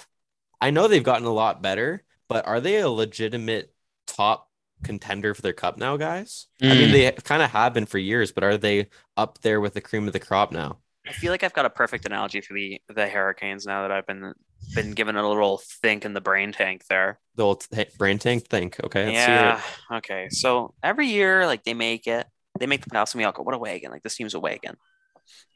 [0.60, 3.72] I know they've gotten a lot better, but are they a legitimate
[4.06, 4.48] top
[4.82, 6.46] contender for their cup now, guys?
[6.62, 6.92] I mean, Mm.
[6.92, 10.06] they kind of have been for years, but are they up there with the cream
[10.06, 10.78] of the crop now?
[11.06, 14.06] I feel like I've got a perfect analogy for the the Hurricanes now that I've
[14.06, 14.34] been
[14.74, 17.18] been given a little think in the brain tank there.
[17.36, 18.78] The old t- brain tank think.
[18.84, 19.58] Okay, let's yeah.
[19.90, 19.94] it.
[19.96, 20.28] Okay.
[20.30, 22.26] So every year, like they make it,
[22.58, 23.90] they make the playoffs, and we all go, "What a wagon!
[23.90, 24.76] Like this team's a wagon."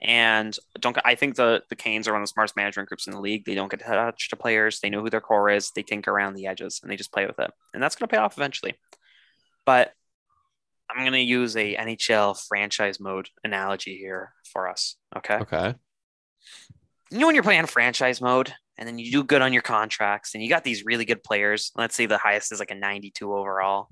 [0.03, 3.13] And don't I think the the Canes are one of the smartest management groups in
[3.13, 3.45] the league.
[3.45, 4.81] They don't get attached to players.
[4.81, 5.71] They know who their core is.
[5.75, 8.13] They tinker around the edges and they just play with it, and that's going to
[8.15, 8.75] pay off eventually.
[9.65, 9.93] But
[10.91, 14.97] I'm going to use a NHL franchise mode analogy here for us.
[15.17, 15.37] Okay.
[15.37, 15.75] Okay.
[17.11, 20.35] you know when you're playing franchise mode and then you do good on your contracts
[20.35, 23.33] and you got these really good players let's say the highest is like a 92
[23.33, 23.89] overall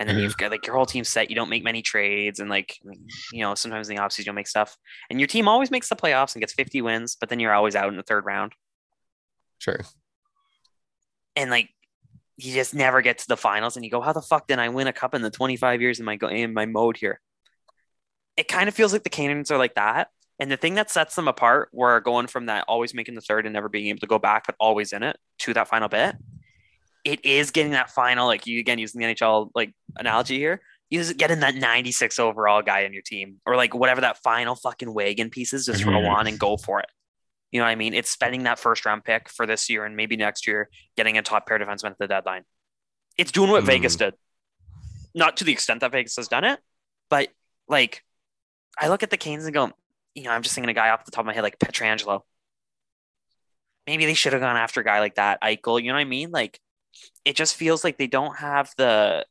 [0.00, 0.46] and then you've mm-hmm.
[0.46, 2.78] got like your whole team set you don't make many trades and like
[3.32, 4.76] you know sometimes in the offseason you'll make stuff
[5.10, 7.76] and your team always makes the playoffs and gets 50 wins but then you're always
[7.76, 8.52] out in the third round.
[9.58, 9.80] Sure.
[11.36, 11.68] and like
[12.38, 14.70] you just never get to the finals and you go how the fuck did i
[14.70, 17.20] win a cup in the 25 years in my go in my mode here?
[18.36, 20.08] It kind of feels like the Canes are like that
[20.38, 23.44] And the thing that sets them apart, where going from that always making the third
[23.44, 26.16] and never being able to go back, but always in it to that final bit,
[27.04, 30.60] it is getting that final, like you again using the NHL like analogy here.
[30.88, 34.56] You is getting that 96 overall guy in your team, or like whatever that final
[34.56, 36.08] fucking wagon piece is, just throw Mhm.
[36.10, 36.88] on and go for it.
[37.52, 37.94] You know what I mean?
[37.94, 41.22] It's spending that first round pick for this year and maybe next year, getting a
[41.22, 42.44] top pair defenseman at the deadline.
[43.16, 43.66] It's doing what Mhm.
[43.66, 44.14] Vegas did.
[45.14, 46.60] Not to the extent that Vegas has done it,
[47.08, 47.32] but
[47.68, 48.04] like
[48.78, 49.72] I look at the Canes and go,
[50.14, 52.22] you know, I'm just thinking a guy off the top of my head like Pietrangelo.
[53.86, 55.80] Maybe they should have gone after a guy like that, Eichel.
[55.82, 56.30] You know what I mean?
[56.30, 56.60] Like
[57.24, 59.24] it just feels like they don't have the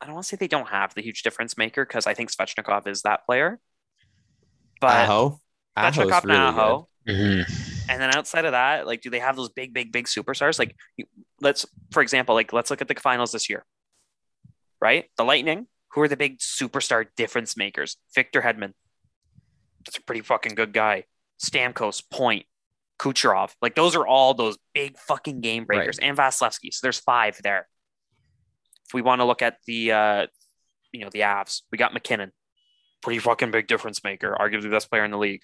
[0.00, 2.30] I don't want to say they don't have the huge difference maker because I think
[2.30, 3.58] Svechnikov is that player.
[4.80, 5.40] But Aho.
[5.76, 6.60] Aho's Svechnikov really and good.
[6.60, 6.88] Aho.
[7.08, 7.88] Mhm.
[7.88, 10.58] And then outside of that, like, do they have those big, big, big superstars?
[10.58, 10.76] Like,
[11.40, 13.64] let's, for example, like, let's look at the finals this year,
[14.80, 15.10] right?
[15.16, 17.96] The Lightning, who are the big superstar difference makers?
[18.14, 18.74] Victor Hedman,
[19.84, 21.04] that's a pretty fucking good guy.
[21.42, 22.44] Stamkos, Point,
[22.98, 26.72] Kucherov, like, those are all those big fucking game breakers, and Vasilevskiy.
[26.72, 27.68] So there's five there.
[28.86, 30.26] If we want to look at the, uh,
[30.92, 32.32] you know, the Avs, we got MacKinnon,
[33.02, 35.42] pretty fucking big difference maker, arguably the best player in the league.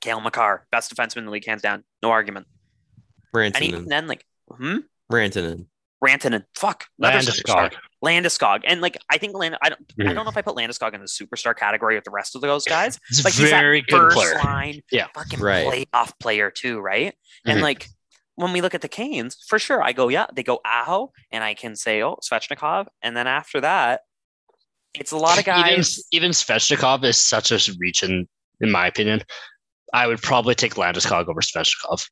[0.00, 2.46] Cale Makar, best defenseman in the league, hands down, no argument.
[3.34, 4.78] And even then, like, hmm,
[5.10, 5.66] Rantanen.
[6.04, 7.74] Rantanen, fuck, another Landeskog.
[8.04, 10.14] Landeskog, and like, I think Land, I don't, I Mhm.
[10.14, 12.64] don't know if I put Landeskog in the superstar category with the rest of those
[12.64, 12.98] guys.
[13.08, 14.34] He's Like, a he's that very good first player.
[14.34, 15.08] line, Yeah.
[15.14, 15.86] fucking Right.
[15.94, 17.14] playoff player too, right?
[17.46, 17.62] And Mhm.
[17.62, 17.88] like,
[18.34, 21.42] when we look at the Canes, for sure, I go, yeah, they go Aho, and
[21.42, 24.02] I can say, oh, Svechnikov, and then after that,
[24.92, 26.04] it's a lot of Even, guys.
[26.12, 28.28] even Svechnikov is such a reach in,
[28.60, 29.22] in my opinion.
[29.94, 32.08] I would probably take Landeskog over Svechnikov.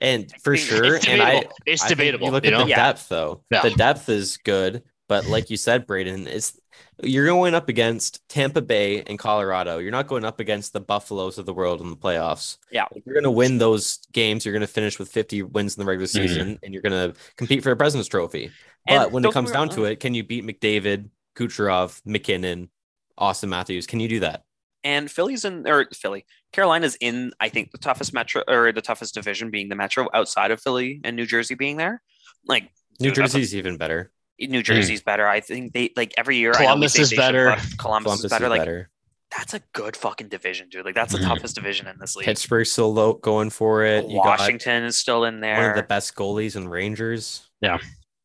[0.00, 2.26] And for think sure, It's and I, it's I debatable.
[2.26, 2.64] You look you at know?
[2.64, 2.76] the Yeah.
[2.76, 3.42] depth though.
[3.50, 3.62] Yeah.
[3.62, 6.58] The depth is good, but like you said, Braden, it's
[7.02, 9.78] you're going up against Tampa Bay and Colorado.
[9.78, 12.56] You're not going up against the Buffaloes of the world in the playoffs.
[12.70, 12.86] Yeah.
[12.94, 15.80] If you're going to win those games, you're going to finish with 50 wins in
[15.80, 16.10] the regular Mhm.
[16.10, 18.50] season, and you're going to compete for a President's Trophy.
[18.88, 22.70] And But when it comes down wrong- to it, can you beat McDavid, Kucherov, MacKinnon,
[23.18, 23.86] Auston Matthews?
[23.86, 24.44] Can you do that?
[24.86, 29.14] And Philly's in or Philly, Carolina's in, I think, the toughest metro or the toughest
[29.14, 32.00] division being the metro outside of Philly and New Jersey being there.
[32.46, 32.70] Like
[33.00, 34.12] New dude, that's a- Jersey's even better.
[34.38, 35.26] New Jersey's better.
[35.26, 36.52] I think they like every year.
[36.52, 36.66] I know we.
[36.66, 37.44] Columbus say is they better.
[37.46, 38.44] Columbus, Columbus is better.
[38.44, 38.90] is Like better.
[39.36, 40.84] that's a good fucking division, dude.
[40.84, 41.26] Like that's the Mhm.
[41.28, 42.26] toughest division in this league.
[42.26, 44.04] Pittsburgh's still low, going for it.
[44.06, 45.56] You got Washington is still in there.
[45.60, 47.48] one of the best goalies and Rangers.
[47.60, 47.78] Yeah.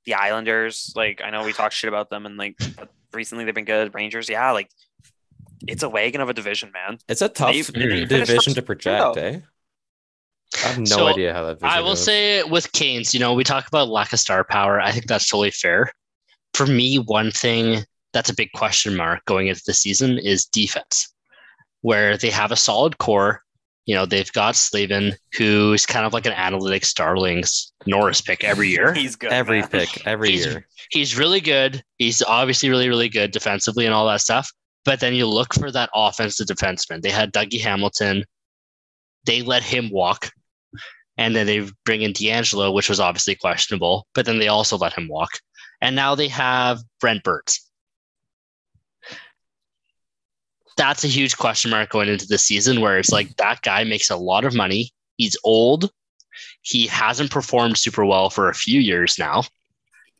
[0.05, 2.59] The Islanders, like I know we talk shit about them, and like
[3.13, 3.95] recently they've been good.
[3.95, 4.69] Rangers, yeah, like
[5.67, 6.97] it's a wagon of a division, man.
[7.07, 9.21] It's a tough They- they division to project, though.
[9.21, 9.39] eh?
[10.55, 11.57] I have no So, idea how that.
[11.63, 12.03] I will goes.
[12.03, 14.81] say with Canes, you know, we talk about lack of star power.
[14.81, 15.91] I think that's totally fair.
[16.53, 21.13] For me, one thing that's a big question mark going into the season is defense,
[21.81, 23.41] where they have a solid core.
[23.85, 28.67] You know, they've got Slavin, who's kind of like an analytics starlings Norris pick every
[28.69, 28.93] year.
[29.01, 29.31] He's good.
[29.31, 29.69] every man.
[29.69, 30.67] pick, every He's- year.
[30.91, 31.81] He's really good.
[31.97, 34.51] He's obviously really, really good defensively and all that stuff.
[34.83, 37.01] But then you look for that offensive defenseman.
[37.01, 38.25] They had Dougie Hamilton.
[39.25, 40.31] They let him walk.
[41.17, 44.93] And then they bring in DeAngelo, which was obviously questionable, but then they also let
[44.93, 45.29] him walk.
[45.81, 47.67] And now they have Brent Burns.
[50.77, 54.09] That's a huge question mark going into the season where it's like that guy makes
[54.09, 54.91] a lot of money.
[55.17, 55.91] He's old.
[56.61, 59.43] He hasn't performed super well for a few years now.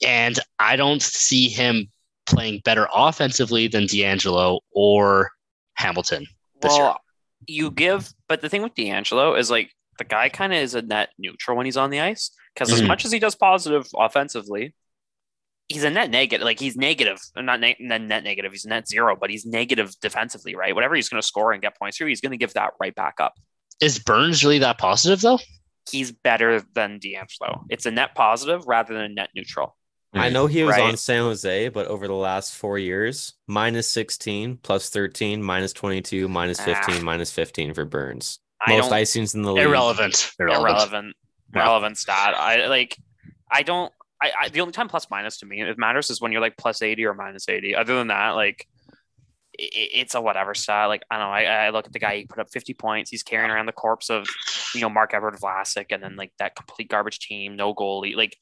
[0.05, 1.87] And I don't see him
[2.31, 5.31] playing better offensively than DeAngelo or
[5.75, 6.25] Hamilton.
[6.61, 6.83] this year.
[6.83, 7.01] Well,
[7.47, 10.81] you give, but the thing with DeAngelo is like the guy kind of is a
[10.83, 12.87] net neutral when he's on the ice because as Mhm.
[12.87, 14.75] much as he does positive offensively,
[15.67, 16.45] he's a net negative.
[16.45, 18.51] Like he's negative, not ne- net, net negative.
[18.51, 20.75] He's net zero, but he's negative defensively, right?
[20.75, 22.93] Whatever he's going to score and get points through, he's going to give that right
[22.93, 23.33] back up.
[23.81, 25.39] Is Burns really that positive though?
[25.89, 27.63] He's better than DeAngelo.
[27.71, 29.75] It's a net positive rather than a net neutral.
[30.13, 30.81] I know he was Right.
[30.83, 36.27] on San Jose, but over the last four years, minus 16, plus 13, minus 22,
[36.27, 37.01] minus 15, Ah.
[37.01, 38.39] minus 15 for Burns.
[38.67, 39.63] Most icings in the league.
[39.63, 40.33] Irrelevant.
[40.39, 40.69] Irrelevant.
[40.69, 41.15] irrelevant,
[41.55, 41.61] Yeah.
[41.61, 42.35] relevant stat.
[42.37, 42.97] I like.
[43.51, 43.91] I don't.
[44.21, 46.55] I, I the only time plus minus to me it matters is when you're like
[46.57, 47.73] plus eighty or minus eighty.
[47.75, 48.67] Other than that, like
[49.59, 50.89] i it's a whatever stat.
[50.89, 51.33] Like I don't know.
[51.33, 52.17] I, I look at the guy.
[52.17, 53.09] He put up fifty points.
[53.09, 54.27] He's carrying around the corpse of
[54.75, 58.15] you know Marc-Edouard Vlasic, and then like that complete garbage team, no goalie.
[58.15, 58.37] Like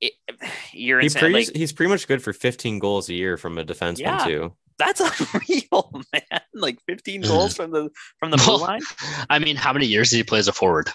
[0.00, 0.12] it,
[0.72, 1.20] you're He insane.
[1.20, 4.24] pretty, like, he's pretty much good for 15 goals a year from a defenseman, Yeah.
[4.24, 4.56] too.
[4.78, 5.00] that's
[5.34, 6.40] unreal, man.
[6.54, 8.80] Like fifteen goals from the from the blue line.
[9.30, 10.90] I mean, how many years did he play as a forward?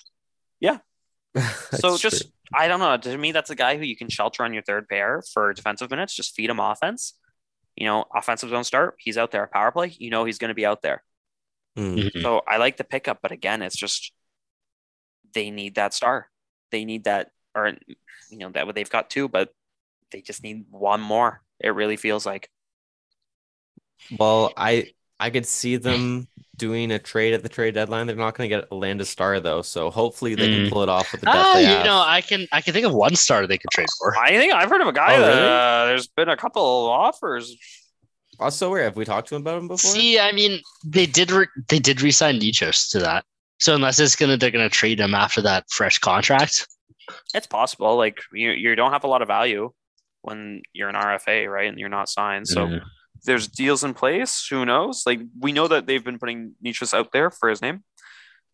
[0.60, 0.78] Yeah.
[1.72, 2.32] so just true.
[2.54, 2.96] I don't know.
[2.98, 5.90] To me, that's a guy who you can shelter on your third pair for defensive
[5.90, 6.14] minutes.
[6.16, 7.14] Just feed him offense.
[7.78, 8.96] You know, offensive zone start.
[9.00, 9.48] He's out there.
[9.52, 9.96] Power play.
[9.98, 11.04] You know he's going to be out there.
[11.78, 12.12] Mm.
[12.12, 12.22] Mhm.
[12.22, 14.12] So I like the pickup, but again, it's just
[15.34, 16.28] they need that star.
[16.72, 17.74] They need that, or
[18.30, 19.54] you know, that what they've got two, but
[20.12, 21.42] they just need one more.
[21.60, 22.50] It really feels like.
[24.18, 28.08] Well, I I could see them doing a trade at the trade deadline.
[28.08, 30.72] They're not going to get a land a star though, so hopefully they can Mm.
[30.72, 31.86] pull it off with the depth Ah, they you have.
[31.86, 34.18] know, I can I can think of one star they could trade for.
[34.18, 35.42] I think I've heard of a guy Oh, that really?
[35.50, 37.56] uh, there's been a couple of offers.
[38.40, 39.92] Also, where have we talked to him about him before?
[39.92, 43.24] See, I mean, they did re- they did resign Necas to that.
[43.60, 46.68] So unless it's gonna they're gonna trade him after that fresh contract,
[47.34, 47.96] It's possible.
[47.98, 49.72] Like you, you don't have a lot of value
[50.22, 51.68] when you're an RFA, right?
[51.70, 52.48] And you're not signed.
[52.48, 52.82] So Mhm.
[53.26, 54.46] there's deals in place.
[54.50, 55.04] Who knows?
[55.06, 57.84] Like we know that they've been putting Necas out there for his name,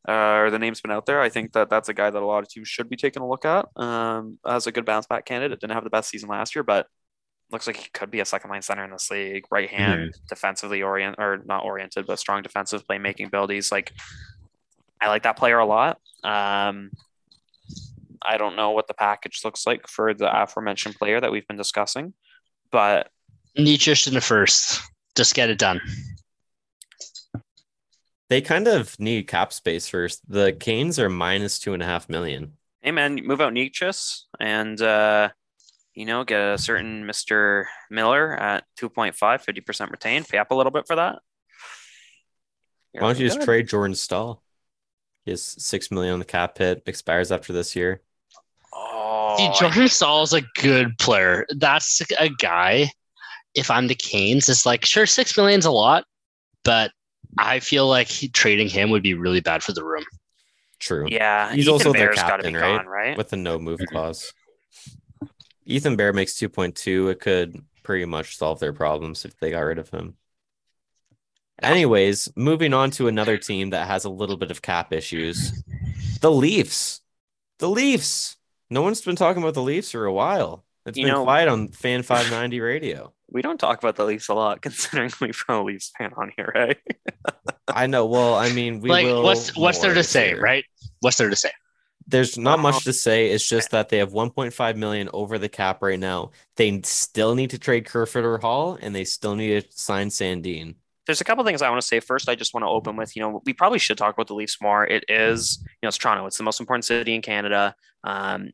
[0.07, 1.21] uh, or the name's been out there.
[1.21, 3.27] I think that that's a guy that a lot of teams should be taking a
[3.27, 3.65] look at.
[3.75, 5.59] Um, as a good bounce back candidate.
[5.59, 6.87] Didn't have the best season last year, but
[7.49, 9.45] looks like he could be a second line center in this league.
[9.49, 13.71] Right hand, defensively orient or not oriented, but strong defensive playmaking abilities.
[13.71, 13.91] Like
[15.01, 15.99] I like that player a lot.
[16.23, 16.91] Um,
[18.27, 21.57] I don't know what the package looks like for the aforementioned player that we've been
[21.57, 22.13] discussing,
[22.71, 23.09] but
[23.57, 24.81] Necas in the first.
[25.15, 25.81] Just get it done.
[28.29, 30.21] They kind of need cap space first.
[30.29, 32.53] The Canes are minus two and a half million.
[32.81, 35.29] hey man, move out Necas and uh,
[35.97, 37.65] you know, get a certain Mr.
[37.89, 41.19] Miller at 2.5, 50% retained, pay up a little bit for that.
[42.93, 43.45] You're Why don't you just good.
[43.45, 44.43] trade Jordan Staal?
[45.25, 48.01] He has six million on the cap hit, expires after this year.
[49.37, 51.45] Oh, See, Jordan Staal's a good player.
[51.57, 52.89] That's a guy.
[53.55, 56.05] If I'm the Canes, it's like sure six million's a lot,
[56.63, 56.91] but
[57.37, 60.03] I feel like he, trading him would be really bad for the room.
[60.79, 61.07] True.
[61.09, 62.77] yeah, He's Ethan also their Bear's gotta be captain, right?
[62.77, 63.17] gone, right?
[63.17, 63.87] With the no move Mhm.
[63.87, 64.31] clause.
[65.65, 67.09] Ethan Bear makes 2.2.
[67.09, 70.15] It could pretty much solve their problems if they got rid of him.
[71.61, 75.51] Anyways, moving on to another team that has a little bit of cap issues.
[76.21, 77.01] The Leafs.
[77.57, 78.37] The Leafs.
[78.69, 80.63] No one's been talking about the Leafs for a while.
[80.85, 83.13] It's You been know- quiet on Fan 590 radio.
[83.29, 86.31] we don't talk about the Leafs a lot, considering we've got a Leafs fan on
[86.35, 86.77] here, right?
[87.67, 88.05] I know.
[88.05, 90.41] Well, I mean, we like will what's what's there more to say, later.
[90.41, 90.63] right?
[91.01, 91.51] What's there to say?
[92.09, 93.31] There's not much um, to say.
[93.31, 96.31] It's just that they have 1.5 million over the cap right now.
[96.55, 100.75] They still need to trade Kerfoot or Hall, and they still need to sign Sandin.
[101.07, 101.99] There's a couple things I want to say.
[101.99, 104.35] First, I just want to open with, you know, we probably should talk about the
[104.35, 104.85] Leafs more.
[104.85, 106.25] It is, you know, it's Toronto.
[106.27, 107.73] It's the most important city in Canada.
[108.03, 108.51] Um,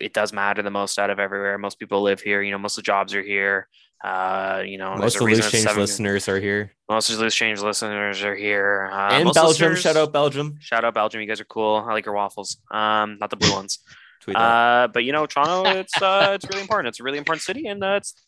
[0.00, 1.56] it does matter the most out of everywhere.
[1.58, 2.42] Most people live here.
[2.42, 3.68] You know, most of the jobs are here.
[4.04, 6.74] Uh, you know, Most of the Loose Change seven- listeners are here.
[6.88, 8.88] Most of the loose change listeners are here.
[8.92, 9.74] Uh, and Belgium.
[9.74, 10.56] Shout out Belgium.
[10.60, 11.20] Shout out Belgium.
[11.20, 11.84] You guys are cool.
[11.84, 12.58] I like your waffles.
[12.70, 13.78] Um, not the blue ones.
[14.34, 16.88] Uh, but you know, Toronto, it's uh, it's really important.
[16.88, 18.26] It's a really important city, and uh, it's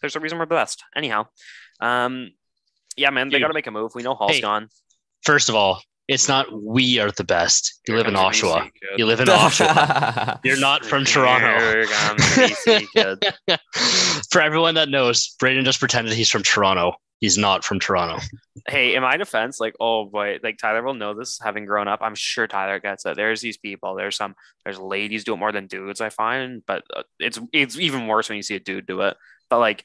[0.00, 0.84] there's a reason we're the best.
[0.94, 1.26] Anyhow,
[1.80, 2.30] um,
[3.00, 3.92] yeah, man, they got to make a move.
[3.94, 4.40] We know Hall's Hey.
[4.40, 4.68] gone.
[5.22, 7.80] First of all, it's not we are the best.
[7.86, 8.62] You Here live in comes Oshawa.
[8.64, 8.70] BC.
[8.98, 10.40] You live in Oshawa.
[10.44, 11.58] You're not from Toronto.
[11.58, 13.58] Here comes kid.
[14.30, 16.94] For everyone that knows, Braden just pretended he's from Toronto.
[17.20, 18.18] He's not from Toronto.
[18.66, 22.00] Hey, in my defense, like, oh boy, like Tyler will know this having grown up.
[22.02, 23.14] I'm sure Tyler gets it.
[23.16, 23.94] There's these people.
[23.94, 24.34] There's some.
[24.64, 26.00] There's ladies do it more than dudes.
[26.00, 29.16] I find, but uh, it's it's even worse when you see a dude do it.
[29.50, 29.84] But like,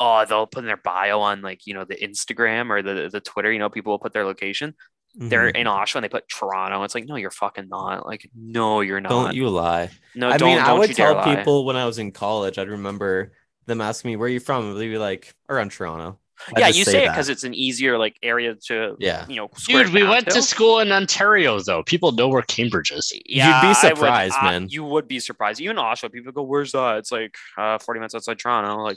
[0.00, 3.20] oh, they'll put in their bio on like you know the Instagram or the the
[3.20, 3.52] Twitter.
[3.52, 4.74] You know, people will put their location.
[5.14, 5.56] They're Mhm.
[5.56, 6.82] in Oshawa and they put Toronto.
[6.84, 8.06] It's like, no, you're fucking not.
[8.06, 9.10] Like, no, you're not.
[9.10, 9.90] Don't you lie.
[10.14, 11.36] no, I don't, mean, I don't would you dare tell lie.
[11.36, 13.32] people when I was in college, I'd remember
[13.66, 14.70] them asking me, Where are you from?
[14.70, 16.18] And they'd be like, Around Toronto.
[16.56, 19.26] I'd Yeah, you say, it because it's an easier like area to, Yeah.
[19.28, 21.82] you know, Dude, we went to school in Ontario, though.
[21.82, 23.12] People know where Cambridge is.
[23.26, 24.68] Yeah, You'd be I would- surprised, I- man.
[24.70, 25.60] You would be surprised.
[25.60, 28.82] Even Oshawa, people go, "Where's that?" It's like uh, forty minutes outside Toronto.
[28.82, 28.96] Like,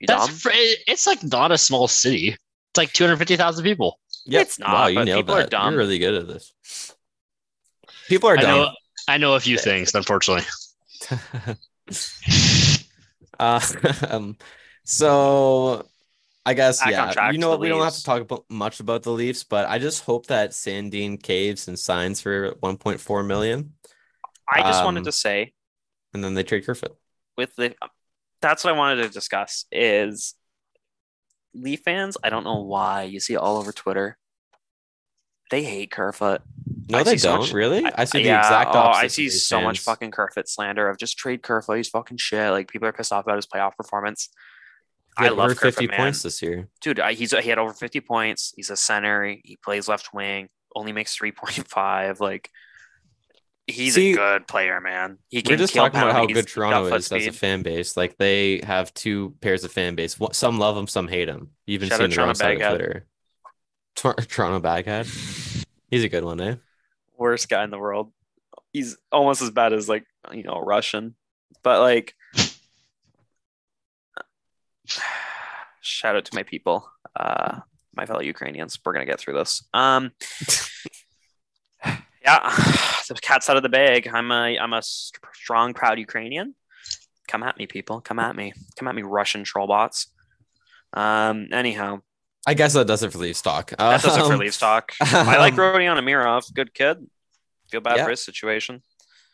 [0.00, 0.42] you That's dumb?
[0.42, 2.28] fr- it's like not a small city.
[2.30, 3.98] It's like 250,000 people.
[4.24, 5.50] Yeah, It's not, Wow, you but nailed people are that.
[5.50, 5.74] dumb.
[5.74, 6.52] You're really good at this.
[8.08, 8.74] People are I know dumb.
[9.06, 10.44] I know a few things, unfortunately.
[13.38, 13.60] uh,
[14.08, 14.36] um,
[14.84, 15.86] so
[16.46, 17.10] I guess Back yeah.
[17.10, 17.60] track You know the what?
[17.60, 20.50] We don't have to talk about much about the Leafs, but I just hope that
[20.52, 23.74] Sandin caves and signs for 1.4 million,
[24.48, 25.52] I just um, wanted to say
[26.14, 26.96] and then they trade Kerfoot.
[27.36, 27.74] with the
[28.40, 30.34] that's what I wanted to discuss is
[31.54, 32.16] Leaf fans.
[32.22, 34.16] I don't know why you see it all over Twitter.
[35.50, 36.42] They hate Kerfoot.
[36.90, 37.40] No, I they don't.
[37.40, 37.84] much- really?
[37.84, 39.04] I, see the yeah, exact oh, opposite.
[39.04, 41.76] I see so much fucking Kerfoot slander of just trade Kerfoot.
[41.76, 42.50] He's fucking shit.
[42.50, 44.28] Like people are pissed off about his playoff performance.
[45.18, 45.96] He I love over 50 man.
[45.96, 46.68] points this year.
[46.80, 47.00] dude.
[47.00, 48.52] I, he's he had over fifty points.
[48.56, 49.24] He's a center.
[49.26, 50.48] He plays left wing.
[50.74, 52.20] Only makes three point five.
[52.20, 52.50] Like
[53.68, 55.18] he's See, a good player, man.
[55.28, 57.96] He can We're just talking about how good Toronto is as a fan base.
[57.96, 60.18] Like they have two pairs of fan base.
[60.32, 61.50] Some love him, some hate him.
[61.66, 63.06] You even Shout seen out the wrong side of Twitter.
[63.94, 65.06] Tor- Toronto Baghead.
[65.90, 66.56] He's a good one, eh?
[67.16, 68.12] Worst guy in the world.
[68.72, 71.14] He's almost as bad as like you know Russian,
[71.62, 72.14] but like.
[75.80, 77.60] Shout out to my people, uh,
[77.94, 78.78] my fellow Ukrainians.
[78.84, 79.66] We're gonna get through this.
[79.72, 80.12] Um,
[82.28, 82.40] yeah,
[83.08, 84.08] the cat's out of the bag.
[84.12, 86.54] I'm a I'm a strong, proud Ukrainian.
[87.26, 88.00] Come at me, people.
[88.00, 88.52] Come at me.
[88.78, 89.98] Come at me, Russian troll bots.
[90.92, 91.48] Um.
[91.52, 92.00] Anyhow,
[92.46, 93.70] I guess that does it for Leafs talk.
[93.76, 94.92] that does it for Um, Leafs talk.
[95.00, 96.52] I like um, Rodion Amirov.
[96.54, 97.06] Good kid.
[97.70, 98.04] Feel bad Yeah.
[98.04, 98.82] for his situation,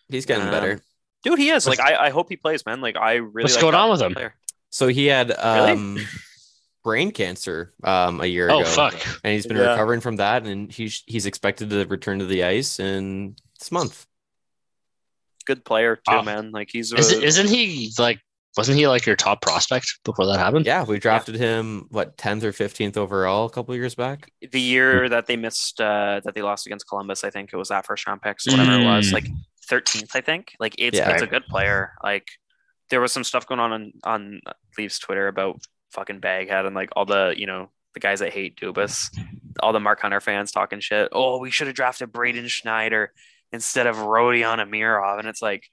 [0.08, 0.80] He's getting Um, better.
[1.22, 1.38] dude.
[1.38, 2.80] He is like I, I hope he plays, man.
[2.80, 3.44] Like I really.
[3.44, 4.12] What's like going on with him?
[4.14, 4.34] player.
[4.70, 6.04] So he had Really?
[6.84, 8.68] Brain cancer um a year Oh ago.
[8.68, 8.94] fuck!
[9.24, 9.70] And he's been Yeah.
[9.70, 14.06] recovering from that and he's he's expected to return to the ice in this month.
[15.46, 16.22] Good player too, Wow.
[16.22, 16.50] man.
[16.52, 18.18] Like he's a, Is, isn't he like?
[18.56, 20.64] Wasn't he like your top prospect before that happened?
[20.64, 24.30] Yeah, we drafted him what 10th or 15th overall a couple years back.
[24.52, 27.24] the year that they missed uh that they lost against Columbus.
[27.24, 29.12] I think it was that first round pick, so whatever it was, Mm.
[29.14, 29.26] like
[29.68, 30.14] thirteenth.
[30.14, 30.52] I think.
[30.60, 31.10] Like it's Yeah.
[31.10, 31.92] it's a good player.
[32.02, 32.26] Like
[32.90, 34.40] there was some stuff going on on on
[34.78, 35.56] Leafs Twitter about
[35.94, 39.16] fucking Baghead and like all the you know the guys that hate Dubas,
[39.60, 41.08] all the Mark Hunter fans talking shit.
[41.12, 43.12] Oh, we should have drafted Braden Schneider
[43.52, 45.68] instead of Rodion Amirov, and it's like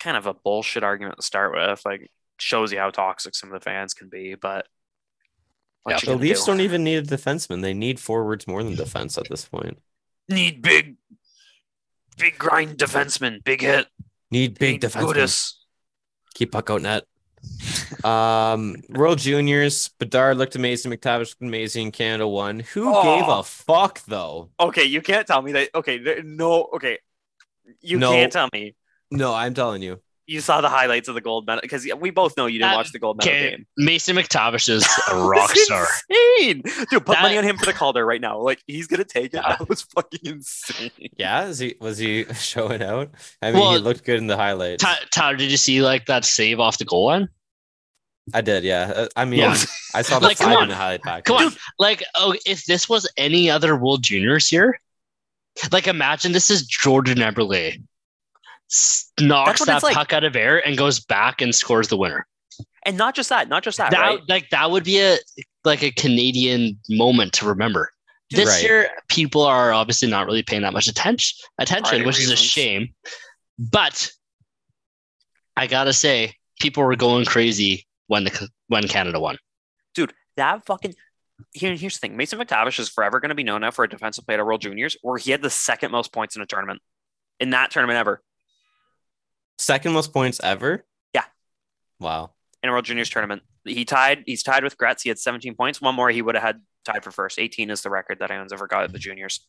[0.00, 1.82] kind of a bullshit argument to start with.
[1.84, 4.66] Like shows you how toxic some of the fans can be, but.
[5.88, 6.52] Yeah, The Leafs do?
[6.52, 7.62] don't even need a defenseman.
[7.62, 9.78] They need forwards more than defense at this point.
[10.28, 10.96] need big,
[12.18, 13.86] big grind defenseman, big hit,
[14.30, 15.54] Need big Need defensemen.
[16.34, 17.04] Keep puck out net.
[18.04, 20.92] Um, World Juniors, Bedard looked amazing.
[20.92, 21.92] McTavish looked amazing.
[21.92, 22.60] Canada won.
[22.60, 23.02] Who Oh.
[23.02, 24.50] gave a fuck though?
[24.58, 25.70] Okay, you can't tell me that.
[25.74, 26.68] Okay, no.
[26.74, 26.98] Okay,
[27.80, 28.12] you No.
[28.12, 28.74] can't tell me
[29.10, 30.00] No, I'm telling you.
[30.30, 32.76] You saw the highlights of the gold medal because we both know you didn't That-
[32.76, 33.66] watch the gold medal Okay, game.
[33.76, 35.86] Mason McTavish is a rock star.
[36.08, 37.04] Insane, dude.
[37.04, 38.38] Put That- money on him for the Calder right now.
[38.40, 39.40] Like he's gonna take it.
[39.44, 39.56] Yeah.
[39.58, 40.90] That was fucking insane.
[41.16, 43.10] Yeah, is he was he showing out?
[43.42, 44.82] I mean, Well, he looked good in the highlights.
[44.84, 47.28] Ty- Tyler, did you see like that save off the goal line?
[48.32, 48.92] I did, yeah.
[48.94, 49.56] Uh, I mean, Yeah.
[49.94, 50.62] I saw the Like, come five on.
[50.64, 51.24] in the highlight package.
[51.24, 54.80] Come on, like oh, if this was any other World Juniors here,
[55.72, 57.78] like imagine this is Jordan Eberle S-
[59.20, 59.94] knocks that it's like.
[59.94, 62.26] puck out of air and goes back and scores the winner.
[62.84, 64.20] And not just that, not just that, That right?
[64.28, 65.18] like that would be a
[65.64, 67.90] like a Canadian moment to remember.
[68.30, 68.62] This Right.
[68.62, 72.36] year, people are obviously not really paying that much attention, attention, Variety which is a
[72.36, 72.94] shame.
[73.58, 74.10] But
[75.56, 79.36] I gotta say, people were going crazy when the when Canada won.
[79.94, 80.94] dude, that fucking
[81.52, 82.16] here, here's the thing.
[82.16, 84.60] Mason McTavish is forever going to be known now for a defensive player at World
[84.60, 86.80] Juniors, where he had the second most points in a tournament,
[87.40, 88.22] in that tournament ever,
[89.60, 90.86] Second most points ever?
[91.14, 91.24] Yeah.
[91.98, 92.30] Wow.
[92.62, 93.42] in a World Juniors tournament.
[93.66, 94.22] He tied.
[94.24, 95.02] He's tied with Gretz.
[95.02, 95.82] He had 17 points.
[95.82, 97.38] One more, he would have had tied for first.
[97.38, 99.46] 18 is the record that anyone's ever got at the juniors.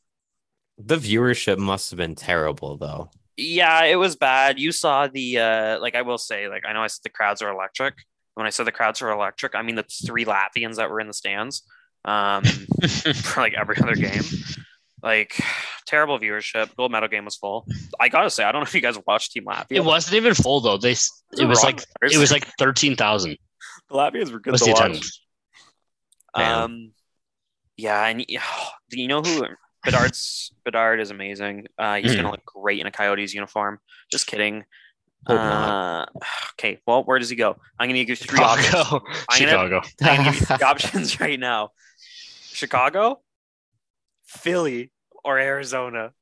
[0.78, 3.10] The viewership must have been terrible though.
[3.38, 4.60] Yeah, it was bad.
[4.60, 7.42] You saw the uh like I will say, like I know I said the crowds
[7.42, 7.94] are electric.
[8.34, 11.08] When I said the crowds are electric, I mean the three Latvians that were in
[11.08, 11.64] the stands
[12.04, 12.44] um
[13.24, 14.24] for like every other game.
[15.04, 15.40] Like
[15.88, 16.76] terrible viewership.
[16.76, 17.66] Gold medal game was full.
[18.00, 19.66] I gotta say, I don't know if you guys watched Team Latvia.
[19.78, 20.78] It wasn't even full though.
[20.78, 23.38] They it was like it was like thirteen thousand.
[23.90, 25.22] the Latvians were good Was to watch.
[26.34, 26.92] Um,
[27.78, 28.26] yeah, and
[28.90, 29.46] do you know who
[29.84, 31.66] Bedard's Bedard is amazing.
[31.78, 32.18] Uh, he's Mhm.
[32.18, 33.80] gonna look great in a Coyotes uniform.
[34.12, 34.64] Just kidding.
[35.28, 36.06] Uh.
[36.60, 37.56] Okay, well, where does he go?
[37.80, 38.68] I'm gonna give you three options.
[38.68, 39.02] Chicago.
[39.32, 41.72] I'm gonna- I'm gonna give you three options right now:
[42.54, 43.20] Chicago,
[44.32, 44.92] Philly,
[45.24, 46.14] or Arizona.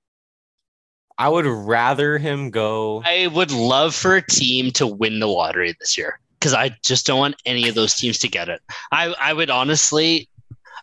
[1.17, 3.03] I would rather him go.
[3.05, 7.05] I would love for a team to win the lottery this year because I just
[7.05, 8.61] don't want any of those teams to get it.
[8.91, 10.27] I, I would honestly,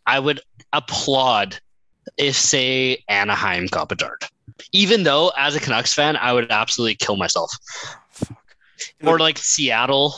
[0.07, 0.41] I would
[0.73, 1.59] applaud
[2.17, 4.25] if, say, Anaheim got Bedard.
[4.73, 7.50] Even though, as a Canucks fan, I would absolutely kill myself.
[9.05, 10.15] Or like Seattle,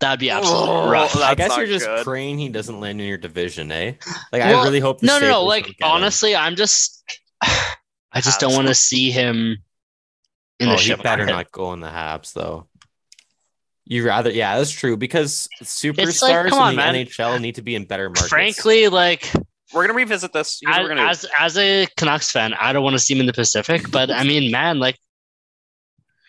[0.00, 1.16] that'd be absolutely Oh, rough.
[1.16, 2.04] I guess you're just good.
[2.04, 3.92] praying he doesn't land in your division, eh?
[4.32, 5.02] Like Well, I really hope.
[5.02, 5.44] No, no, no.
[5.44, 5.94] Like don't him.
[5.96, 7.02] honestly, I'm just,
[7.42, 9.58] I just don't want to see him
[10.58, 11.02] in oh, the he ship.
[11.02, 11.32] better market.
[11.36, 12.66] not go in the Habs though.
[13.86, 16.94] You rather, yeah, that's true because superstars like, on, in the man.
[17.06, 18.28] NHL need to be in better markets.
[18.28, 19.32] Frankly, like
[19.74, 20.60] We're gonna revisit this.
[20.62, 23.20] Here's as, we're gonna as as a Canucks fan, I don't want to see him
[23.20, 24.96] in the Pacific, but I mean, man, like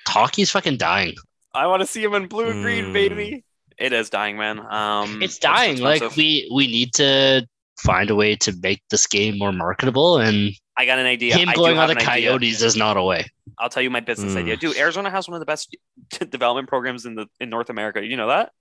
[0.07, 1.13] hockey's fucking dying.
[1.53, 2.93] I want to see him in blue and green, Mm.
[2.93, 3.43] baby.
[3.78, 4.59] It is dying, man.
[4.59, 5.80] Um, It's dying.
[5.80, 7.47] Like we we need to
[7.80, 11.36] find a way to make this game more marketable, and I got an idea.
[11.38, 12.30] him I do going on the an idea.
[12.30, 13.26] Coyotes is not a way.
[13.57, 14.38] I'll tell you my business Mm.
[14.39, 14.78] idea, dude.
[14.78, 15.76] Arizona has one of the best
[16.30, 18.05] development programs in the in North America.
[18.05, 18.51] You know that?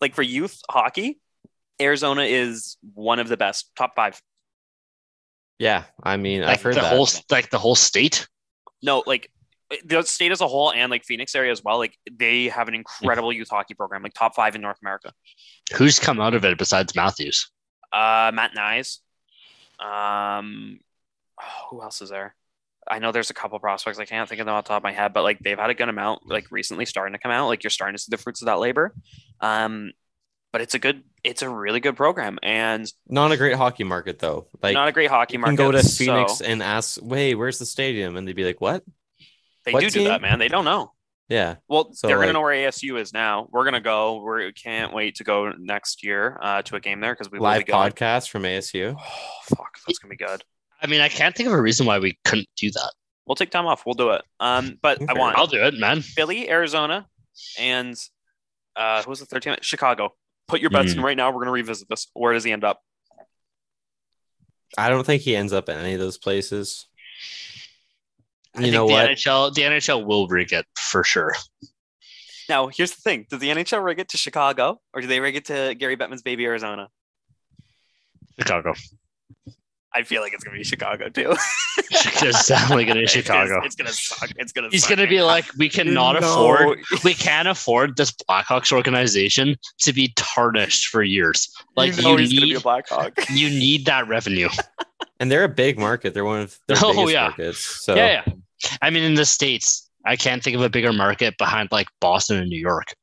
[0.00, 1.18] Like for youth hockey,
[1.80, 4.20] Arizona is one of the best, top five.
[5.58, 6.92] Yeah, I mean, Like I've heard the that.
[6.94, 8.26] whole like the whole state.
[8.82, 9.30] No, like
[9.84, 11.78] the state as a whole and like Phoenix area as well.
[11.78, 15.12] Like they have an incredible youth hockey program, like top five in North America.
[15.74, 17.50] Who's come out of it besides Matthews?
[17.92, 18.98] Uh, Matt Knies.
[19.78, 20.80] Um,
[21.40, 22.34] oh, who else is there?
[22.86, 23.98] I know there's a couple prospects.
[23.98, 25.70] I can't think of them off the top of my head, but like they've had
[25.70, 27.46] a good amount, like recently starting to come out.
[27.48, 28.94] Like you're starting to see the fruits of that labor.
[29.40, 29.92] Um,
[30.52, 34.18] but it's a good, it's a really good program, and Not a great hockey market
[34.18, 34.46] though.
[34.62, 35.56] Like not a great hockey you market.
[35.56, 38.60] can go to so Phoenix and ask, "Wait, where's the stadium?" And they'd be like,
[38.60, 38.84] "What?"
[39.64, 40.38] They what do do that, man.
[40.38, 40.92] They don't know.
[41.28, 43.48] Yeah, Well, So, they're like- gonna know where ASU is now.
[43.50, 44.22] We're gonna go.
[44.22, 47.44] We can't wait to go next year uh, to a game there because we will
[47.44, 47.90] live be going.
[47.92, 48.94] podcast from ASU.
[48.98, 50.44] Oh, fuck, that's gonna be good.
[50.82, 52.92] I mean, I can't think of a reason why we couldn't do that.
[53.26, 53.86] We'll take time off.
[53.86, 54.22] We'll do it.
[54.38, 55.18] Um, but I Okay.
[55.18, 56.02] want I'll do it, man.
[56.02, 57.08] Philly, Arizona,
[57.58, 57.96] and
[58.76, 59.56] uh, who was the third team?
[59.62, 60.14] Chicago.
[60.46, 61.30] Put your bets in right now.
[61.30, 62.06] We're gonna revisit this.
[62.12, 62.82] Where does he end up?
[64.76, 66.86] I don't think he ends up in any of those places.
[68.56, 69.10] I You think know the what?
[69.10, 71.34] NHL, the NHL will rig it for sure.
[72.48, 75.34] Now, here's the thing: Does the NHL rig it to Chicago, or do they rig
[75.36, 76.88] it to Gary Bettman's baby Arizona?
[78.38, 78.74] Chicago.
[79.96, 81.34] I feel like it's gonna be Chicago too.
[81.90, 83.60] It's definitely gonna be Chicago.
[83.64, 84.30] It's gonna suck.
[84.36, 84.68] It's gonna.
[84.70, 84.96] He's suck.
[84.96, 86.28] gonna be like, we cannot No.
[86.28, 91.52] afford, we can't afford this Blackhawks organization to be tarnished for years.
[91.76, 93.12] Like you know you, he's be a need, Blackhawk.
[93.30, 94.48] you need that revenue.
[95.20, 96.14] And they're a big market.
[96.14, 97.22] They're one of their Oh, biggest yeah.
[97.22, 97.58] markets.
[97.84, 98.32] So Yeah, yeah.
[98.82, 102.38] I mean, in the states, I can't think of a bigger market behind like Boston
[102.38, 102.94] and New York.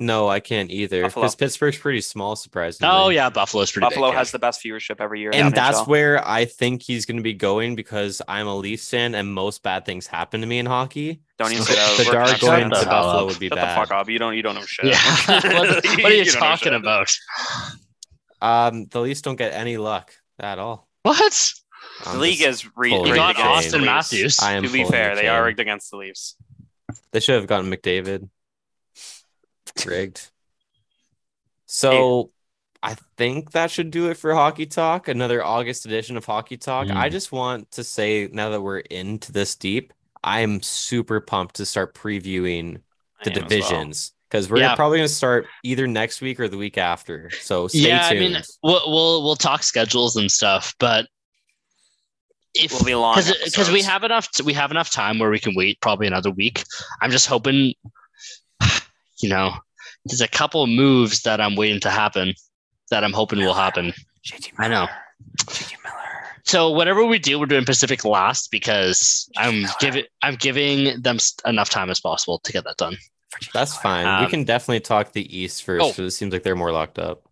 [0.00, 2.88] no, I can't either because Pittsburgh's pretty small, surprisingly.
[2.92, 4.12] Oh yeah, Buffalo's pretty Buffalo big.
[4.14, 4.18] yeah.
[4.20, 5.30] has the best viewership every year.
[5.34, 5.88] And that's NHL.
[5.88, 9.62] where I think he's going to be going because I'm a Leafs fan and most
[9.64, 11.20] bad things happen to me in hockey.
[11.38, 12.12] Don't even So say that.
[12.14, 13.26] We're- going to Buffalo up.
[13.26, 13.76] would be Shut bad.
[13.76, 14.08] the fuck up.
[14.08, 14.36] You don't.
[14.36, 14.86] You don't know shit.
[14.86, 14.98] Yeah.
[15.26, 17.10] what, what are you, don't talking about?
[18.40, 20.88] Um, the Leafs don't get any luck at all.
[21.02, 21.52] What?
[22.04, 23.68] The I'm league is re- pulling You rigged got against.
[23.68, 24.38] Auston the Matthews.
[24.40, 26.36] I am To be fair, they are rigged against the Leafs.
[27.10, 28.28] They should have gotten McDavid.
[29.86, 30.30] Rigged.
[31.66, 32.30] So
[32.82, 35.08] I think that should do it for Hockey Talk.
[35.08, 36.86] Another August edition of Hockey Talk.
[36.88, 36.96] Mm.
[36.96, 39.92] I just want to say now that we're into this deep,
[40.24, 42.80] I'm super pumped to start previewing
[43.24, 43.48] the am as well.
[43.48, 44.74] divisions because we're Yeah.
[44.76, 47.30] probably going to start either next week or the week after.
[47.30, 48.24] So stay yeah, tuned.
[48.24, 51.06] I mean, we'll, we'll we'll talk schedules and stuff, but
[52.58, 55.54] if Will be long because we have enough we have enough time where we can
[55.54, 56.64] wait probably another week.
[57.00, 57.74] I'm just hoping,
[59.20, 59.54] you know,
[60.04, 62.34] there's a couple of moves that I'm waiting to happen
[62.90, 63.92] that I'm hoping will happen.
[64.26, 64.86] JT I know.
[65.46, 65.94] JT Miller.
[66.44, 69.72] So whatever we do, we're doing Pacific last because I'm Miller.
[69.80, 72.96] giving I'm giving them enough time as possible to get that done.
[73.52, 74.06] That's fine.
[74.06, 76.02] Um, we can definitely talk the East first Oh.
[76.04, 77.22] it seems like they're more locked up.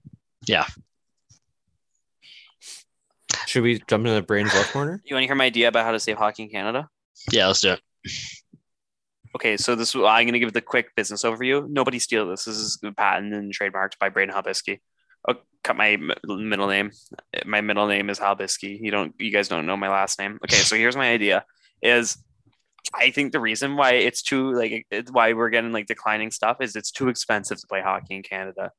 [0.46, 0.66] Yeah.
[3.46, 5.00] Should we jump into the brains left corner?
[5.04, 6.88] You want to hear my idea about how to save hockey in Canada?
[7.32, 7.80] Yeah, let's do it.
[9.34, 11.68] Okay, so this I'm going to give the quick business overview.
[11.68, 12.44] Nobody steal this.
[12.44, 14.80] This is patented and trademarked by Braden Halbisky.
[15.28, 16.90] I'll cut my middle name.
[17.44, 18.78] My middle name is Halbisky.
[18.80, 19.14] You don't.
[19.18, 20.38] You guys don't know my last name.
[20.44, 21.44] Okay, so here's my idea:
[21.82, 22.16] is
[22.94, 26.58] I think the reason why it's too like it's why we're getting like declining stuff
[26.60, 28.70] is it's too expensive to play hockey in Canada.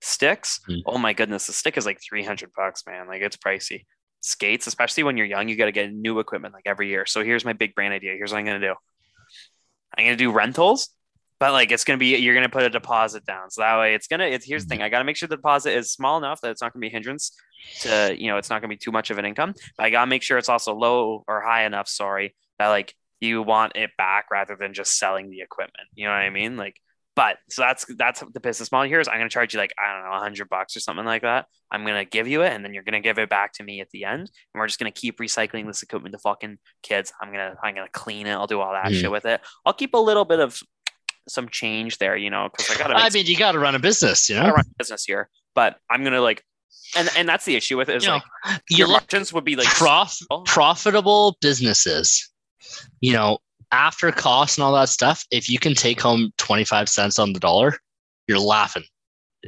[0.00, 0.76] Sticks, Hmm.
[0.86, 3.08] oh my goodness, the stick is like three hundred bucks, man.
[3.08, 3.84] Like it's pricey.
[4.20, 7.06] Skates, especially when you're young, you got to get new equipment like every year.
[7.06, 8.14] So here's my big brand idea.
[8.14, 8.74] Here's what I'm gonna do.
[9.96, 10.88] I'm gonna do rentals,
[11.38, 13.50] but like it's gonna be you're gonna put a deposit down.
[13.50, 14.78] So that way it's gonna it's here's the thing.
[14.78, 14.86] Mm-hmm.
[14.86, 16.90] I gotta make sure the deposit is small enough that it's not gonna be a
[16.90, 17.32] hindrance
[17.80, 19.54] to you know it's not gonna be too much of an income.
[19.76, 23.42] But I gotta make sure it's also low or high enough, sorry, that like you
[23.42, 25.88] want it back rather than just selling the equipment.
[25.94, 26.56] You know what I mean?
[26.56, 26.80] Like
[27.18, 29.92] but so that's that's the business model here is I'm gonna charge you like I
[29.92, 31.46] don't know a hundred bucks or something like that.
[31.72, 33.90] I'm gonna give you it and then you're gonna give it back to me at
[33.90, 34.20] the end.
[34.20, 37.12] And we're just gonna keep recycling this equipment to fucking kids.
[37.20, 38.32] I'm gonna I'm gonna clean it.
[38.32, 39.00] I'll do all that Mhm.
[39.00, 39.40] shit with it.
[39.66, 40.58] I'll keep a little bit of
[41.28, 42.94] some change there, you know, because I gotta.
[42.94, 44.52] I mean, you got to run a business, you I know.
[44.54, 46.42] run a business here, but I'm gonna like,
[46.96, 48.22] and and that's the issue with it is You like
[48.70, 52.30] You your margins would be like prof- profitable businesses,
[53.00, 53.38] you know,
[53.72, 55.24] after costs and all that stuff.
[55.30, 57.74] If you can take home twenty five cents on the dollar,
[58.26, 58.84] you're laughing.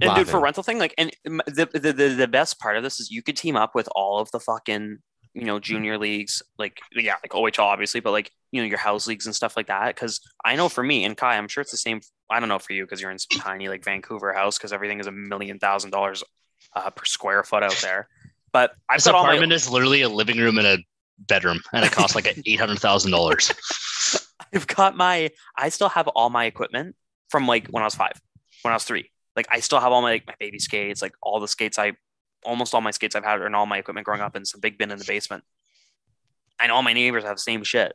[0.00, 3.00] and dude for rental thing like and the, the the the best part of this
[3.00, 4.98] is you could team up with all of the fucking
[5.34, 9.06] you know junior leagues like yeah like OHL obviously but like you know your house
[9.06, 11.70] leagues and stuff like that because I know for me and Kai I'm sure it's
[11.70, 12.00] the same
[12.30, 15.00] I don't know for you because you're in some tiny like Vancouver house because everything
[15.00, 16.24] is a million thousand dollars
[16.74, 18.08] uh, per square foot out there
[18.52, 20.78] but I've This got all my apartment is literally a living room and a
[21.28, 23.52] bedroom, and it costs like eight hundred thousand dollars.
[24.54, 26.96] I've got my I still have all my equipment
[27.28, 28.20] from like when I was five,
[28.62, 29.10] when I was three.
[29.36, 31.92] Like I still have all my like my baby skates, like all the skates I
[32.44, 34.78] almost all my skates I've had and all my equipment growing up in some big
[34.78, 35.44] bin in the basement.
[36.60, 37.94] And all my neighbors have the same shit.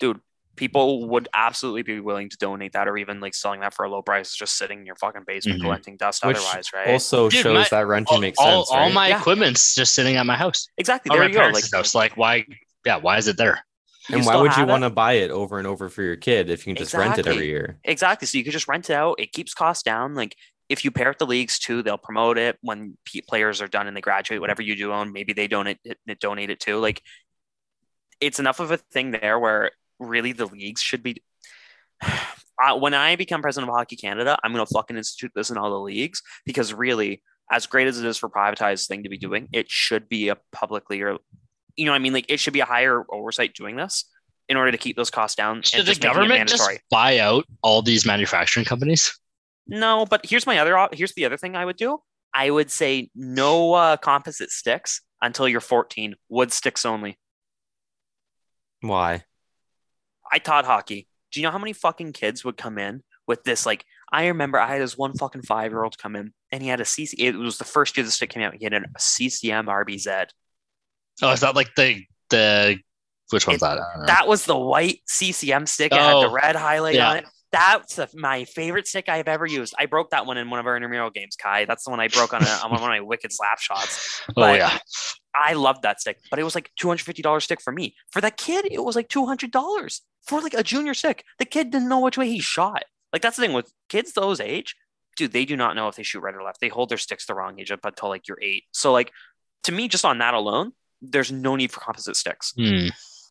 [0.00, 0.20] Dude,
[0.56, 3.90] people would absolutely be willing to donate that or even like selling that for a
[3.90, 5.64] low price, just sitting in your fucking basement Mhm.
[5.64, 6.88] collecting dust Which otherwise, right?
[6.88, 8.70] Also Dude, shows my- that renting all, makes all, sense.
[8.70, 8.92] all right?
[8.94, 9.18] my Yeah.
[9.20, 10.68] equipment's just sitting at my house.
[10.78, 11.10] exactly.
[11.16, 11.48] There you go.
[11.48, 11.94] Like house.
[11.94, 12.46] Like why?
[12.84, 13.64] Yeah, why is it there?
[14.10, 16.66] And why would you want to buy it over and over for your kid if
[16.66, 17.78] you can just rent it every year?
[17.84, 18.26] Exactly.
[18.26, 19.16] So you could just rent it out.
[19.18, 20.14] It keeps costs down.
[20.14, 20.36] Like
[20.68, 23.86] if you pair it the leagues too, they'll promote it when p- players are done
[23.86, 24.40] and they graduate.
[24.40, 26.78] Whatever you do own, maybe they donate it, donate it too.
[26.78, 27.02] Like
[28.20, 31.22] it's enough of a thing there where really the leagues should be.
[32.58, 35.68] Uh, when I become president of Hockey Canada, I'm gonna fucking institute this in all
[35.68, 39.50] the leagues because really, as great as it is for privatized thing to be doing,
[39.52, 41.18] it should be a publicly or,
[41.76, 44.04] you know, what I mean, like it should be a higher oversight doing this
[44.48, 45.62] in order to keep those costs down.
[45.62, 49.18] Should and the just government just buy out all these manufacturing companies?
[49.66, 51.98] No, but here's my other op- here's the other thing I would do.
[52.32, 56.14] I would say no uh, composite sticks until you're 14.
[56.28, 57.18] Wood sticks only.
[58.80, 59.24] Why?
[60.30, 61.08] I taught hockey.
[61.32, 63.66] Do you know how many fucking kids would come in with this?
[63.66, 66.68] Like, I remember I had this one fucking five year old come in and he
[66.68, 67.14] had a CC.
[67.18, 68.54] It was the first year the stick came out.
[68.54, 70.26] He had a CCM RBZ.
[71.22, 72.78] Oh, is that like the the
[73.30, 73.78] which one's It- that?
[73.78, 74.06] I don't know.
[74.06, 75.92] That was the white CCM stick.
[75.92, 77.10] It had the Oh, red highlight yeah.
[77.10, 77.24] on it.
[77.52, 79.72] That's the, my favorite stick I've ever used.
[79.78, 81.64] I broke that one in one of our intramural games, Kai.
[81.64, 84.20] That's the one I broke on, a, on one of my wicked slap shots.
[84.36, 84.78] oh yeah.
[85.34, 87.94] I loved that stick, but it was like two hundred fifty dollars stick for me.
[88.10, 91.24] For that kid, it was like two hundred dollars for like a junior stick.
[91.38, 92.84] The kid didn't know which way he shot.
[93.12, 94.74] Like that's the thing with kids those age,
[95.16, 95.32] dude.
[95.32, 96.60] They do not know if they shoot right or left.
[96.60, 98.64] They hold their sticks the wrong age up until like you're eight.
[98.72, 99.12] So like
[99.64, 100.72] to me, just on that alone,
[101.02, 102.52] there's no need for composite sticks.
[102.58, 102.88] Hmm.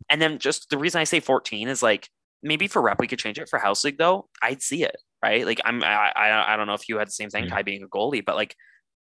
[0.10, 2.10] And then just the reason I say fourteen is like
[2.44, 4.28] maybe for rep we could change it for house league though.
[4.42, 5.46] I'd see it right.
[5.46, 7.50] Like I'm I I, I don't know if you had the same thing, Mhm.
[7.50, 8.56] Kai being a goalie, but like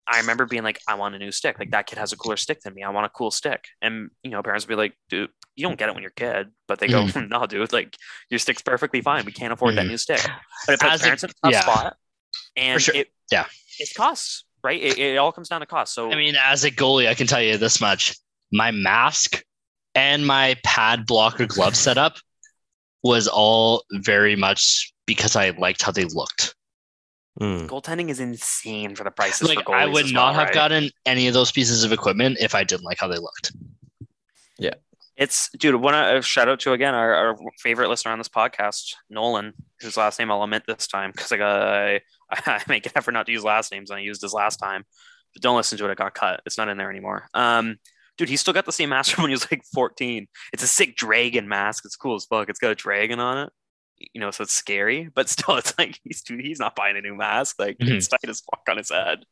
[0.08, 1.58] I remember being like, I want a new stick.
[1.58, 2.84] Like that kid has a cooler stick than me.
[2.84, 3.64] I want a cool stick.
[3.82, 6.20] And you know, parents would be like, dude, you don't get it when you're a
[6.20, 6.46] kid.
[6.68, 7.96] But they go, no, dude, like
[8.30, 9.24] your stick's perfectly fine.
[9.24, 9.88] We can't afford that Mhm.
[9.88, 10.20] new stick.
[10.66, 11.60] But it puts As a- parents in a tough yeah.
[11.62, 11.96] spot.
[12.56, 12.94] And sure.
[12.94, 13.46] it Yeah.
[13.80, 14.80] it costs, right?
[14.80, 15.92] It, it all comes down to cost.
[15.92, 18.14] So I mean, as a goalie, I can tell you this much:
[18.56, 19.42] my mask
[19.94, 22.16] and my pad blocker glove setup
[23.02, 26.54] was all very much because I liked how they looked.
[27.40, 27.68] Mm.
[27.68, 29.48] goaltending is insane for the prices.
[29.48, 30.54] Like for I would not well, have right?
[30.54, 33.52] gotten any of those pieces of equipment if I didn't like how they looked.
[34.58, 34.72] Yeah,
[35.18, 35.74] it's dude.
[35.74, 39.98] One uh, shout out to again our, our favorite listener on this podcast, Nolan, whose
[39.98, 42.00] last name I'll omit this time because I got I,
[42.46, 44.84] I make an effort not to use last names and I used his last time.
[45.34, 46.40] But don't listen to it; it got cut.
[46.46, 47.28] It's not in there anymore.
[47.34, 47.76] Um,
[48.16, 50.26] dude, he still got the same mask from when he was like 14.
[50.52, 51.84] It's a sick dragon mask.
[51.84, 52.48] It's cool as fuck.
[52.48, 53.52] It's got a dragon on it.
[54.12, 57.00] You know, so it's scary, but still, it's like he's dude, he's not buying a
[57.00, 57.56] new mask.
[57.58, 57.94] Like mm-hmm.
[57.94, 59.24] it's tight as fuck on his head.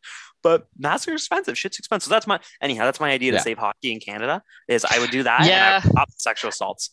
[0.43, 1.57] But masks are expensive.
[1.59, 2.09] Shit's expensive.
[2.09, 2.85] So that's my anyhow.
[2.85, 4.43] That's my idea to save hockey in Canada.
[4.69, 5.47] Is I would do that.
[5.47, 5.81] Yeah.
[5.83, 6.91] And I sexual assaults.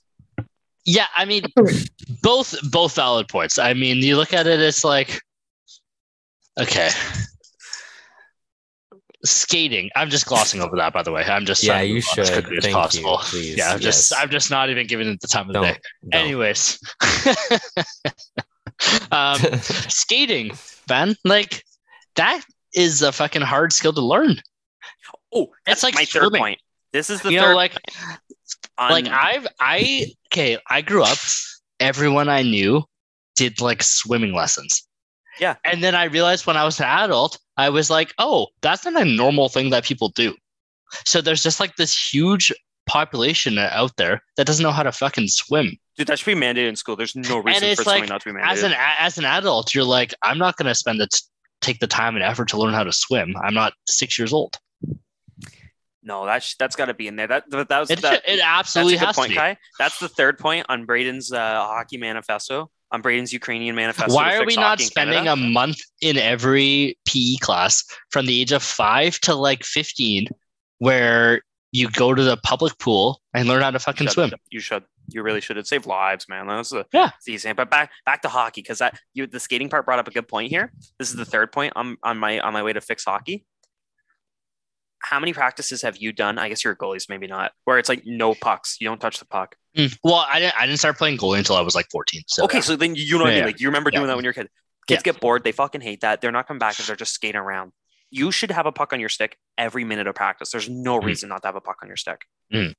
[0.85, 1.43] Yeah, I mean,
[2.23, 3.59] both both valid points.
[3.59, 5.21] I mean, you look at it, it's like,
[6.59, 6.89] okay,
[9.23, 9.89] skating.
[9.95, 11.23] I'm just glossing over that, by the way.
[11.23, 12.33] I'm just Yeah, you move on as should.
[12.43, 13.17] quickly as Thank you, possible.
[13.23, 13.55] please.
[13.57, 15.63] Yeah, I'm just I'm just not even giving it the time of Don't.
[15.63, 15.77] day.
[16.09, 16.21] don't.
[16.21, 16.79] Anyways,
[19.11, 19.37] um,
[19.89, 20.51] skating,
[20.87, 21.63] Ben, like
[22.15, 22.41] that
[22.75, 24.37] is a fucking hard skill to learn.
[25.33, 26.59] Oh, that's It's like my third point.
[26.93, 27.51] This is the you third.
[27.51, 27.73] know, like
[28.77, 31.17] on- like I've I okay, I grew up.
[31.79, 32.83] Everyone I knew
[33.35, 34.87] did like swimming lessons.
[35.41, 35.55] Yeah.
[35.65, 39.01] And then I realized when I was an adult, I was like, oh, that's not
[39.01, 40.35] a normal thing that people do.
[41.05, 42.53] So there's just like this huge
[42.85, 45.77] population out there that doesn't know how to fucking swim.
[45.97, 46.95] dude, that should be mandated in school.
[46.95, 48.51] There's no reason for swimming not to be mandated.
[48.51, 51.21] As an as an adult, you're like, I'm not gonna spend the t-
[51.61, 53.35] take the time and effort to learn how to swim.
[53.41, 54.59] I'm not six years old.
[56.03, 57.27] no, that's that's got to be in there.
[57.27, 59.37] That that, that was It, that, it that's absolutely good has point, to be.
[59.39, 59.57] Kai.
[59.79, 62.69] That's the third point on Braden's uh, hockey manifesto.
[62.93, 64.13] On Braden's Ukrainian manifesto.
[64.13, 65.33] Why are we not spending Canada.
[65.33, 70.27] a month in every PE class from the age of five to like 15
[70.79, 74.29] where you go to the public pool and learn how to fucking You should.
[74.29, 74.39] swim?
[74.49, 74.83] You should.
[75.07, 75.55] You really should.
[75.57, 76.47] It save lives, man.
[76.47, 77.11] That's the Yeah.
[77.27, 77.53] easy.
[77.53, 80.27] But back back to hockey because that you the skating part brought up a good
[80.27, 80.73] point here.
[80.99, 83.45] This is the third point on on my on my way to fix hockey.
[85.03, 86.37] How many practices have you done?
[86.37, 87.53] I guess you're goalies, maybe not.
[87.65, 89.55] Where it's like no pucks, you don't touch the puck.
[89.77, 89.97] Mm.
[90.03, 92.23] Well, I didn't, I didn't start playing goalie until I was like 14.
[92.27, 93.45] So okay, so then you know what I mean.
[93.45, 94.49] Like you remember doing that when you're a kid.
[94.87, 95.43] Kids get bored.
[95.43, 96.19] They fucking hate that.
[96.21, 97.71] They're not coming back because they're just skating around.
[98.09, 100.51] You should have a puck on your stick every minute of practice.
[100.51, 101.05] There's no Mm.
[101.05, 102.25] reason not to have a puck on your stick.
[102.53, 102.73] Mm.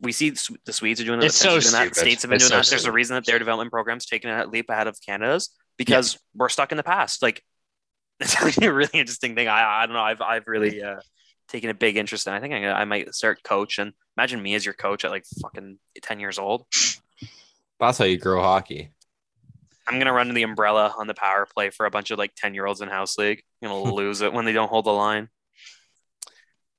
[0.00, 1.26] We see the Swedes are doing that.
[1.26, 1.66] It's so doing that.
[1.94, 1.94] stupid.
[1.96, 2.70] States have been It's doing so that.
[2.70, 6.48] There's a reason that their development program's taking a leap ahead of Canada's because we're
[6.48, 7.22] stuck in the past.
[7.22, 7.44] Like
[8.20, 9.46] it's actually a really interesting thing.
[9.46, 10.02] I I don't know.
[10.02, 11.00] I've I've really uh,
[11.48, 12.32] taking a big interest in.
[12.32, 13.92] I think I, I might start coaching.
[14.20, 16.66] Imagine me as your coach at like fucking ten years old.
[17.78, 18.90] That's how you grow hockey.
[19.86, 22.52] I'm gonna run the umbrella on the power play for a bunch of like ten
[22.52, 23.42] year olds in house league.
[23.62, 25.30] I'm gonna lose it when they don't hold the line.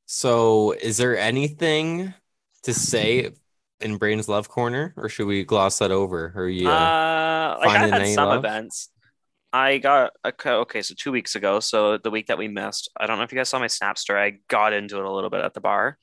[0.06, 2.14] So, is there anything
[2.62, 3.32] to say
[3.80, 6.32] in Brain's Love Corner, or should we gloss that over?
[6.36, 6.70] Or you?
[6.70, 8.46] Uh, like I had some love?
[8.46, 8.90] events.
[9.52, 12.92] I got a okay, so two weeks ago, so the week that we missed.
[12.96, 14.22] I don't know if you guys saw my Snap story.
[14.22, 15.98] I got into it a little bit at the bar.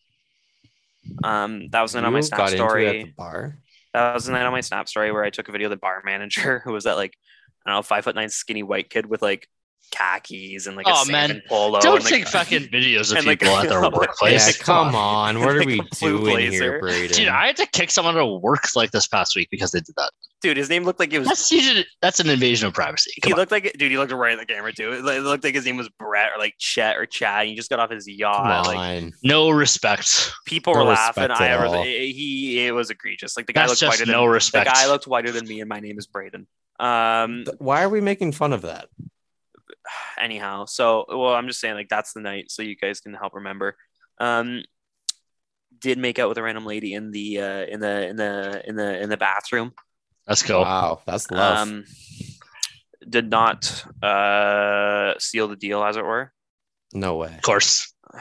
[1.24, 2.86] Um, that was the night on my Snap got into it story.
[2.86, 3.58] at the bar.
[3.94, 5.76] That was the night on my Snap story where I took a video of the
[5.76, 7.16] bar manager who was that like
[7.66, 9.48] I don't know five foot nine skinny white kid with like
[9.90, 11.42] khakis and like a Oh, salmon man.
[11.48, 11.80] polo.
[11.80, 14.46] Don't and, like, take fucking videos of and, like, people at their workplace.
[14.58, 15.40] Yeah, come come on.
[15.40, 16.80] What are Like we a blue doing here, blazer.
[16.80, 17.16] Braden?
[17.16, 19.80] Dude, I had to kick someone out of work like this past week because they
[19.80, 20.10] did that.
[20.40, 20.56] Dude.
[20.56, 21.28] His name looked like it was.
[21.28, 23.12] That's usually, that's an invasion of privacy.
[23.24, 23.38] He on.
[23.38, 23.90] looked like dude.
[23.90, 24.92] He looked right at the camera too.
[24.92, 27.46] It looked like his name was Brett or like Chet or Chad.
[27.46, 28.64] He just got off his yacht.
[28.64, 29.12] Come Like.
[29.22, 30.32] No respect.
[30.46, 31.30] people No were laughing.
[31.30, 31.82] I at ever all.
[31.82, 33.36] he it was egregious.
[33.36, 34.66] Like the guy That's looked just whiter no than respect.
[34.66, 36.46] the guy looked whiter than me, and my name is Braden.
[36.80, 37.44] Um.
[37.58, 38.88] Why are we making fun of that?
[40.18, 43.34] Anyhow, so well, I'm just saying like that's the night, so you guys can help
[43.34, 43.76] remember.
[44.18, 44.62] Um.
[45.80, 48.74] Did make out with a random lady in the uh, in the in the in
[48.74, 49.72] the in the bathroom.
[50.28, 50.60] Let's go.
[50.60, 51.68] Wow, that's love.
[51.68, 51.84] Um.
[53.08, 56.32] Did not uh seal the deal, as it were.
[56.92, 57.34] no way.
[57.34, 57.92] Of course.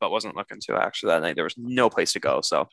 [0.00, 1.36] but wasn't looking to actually that night.
[1.36, 2.68] There was no place to go, so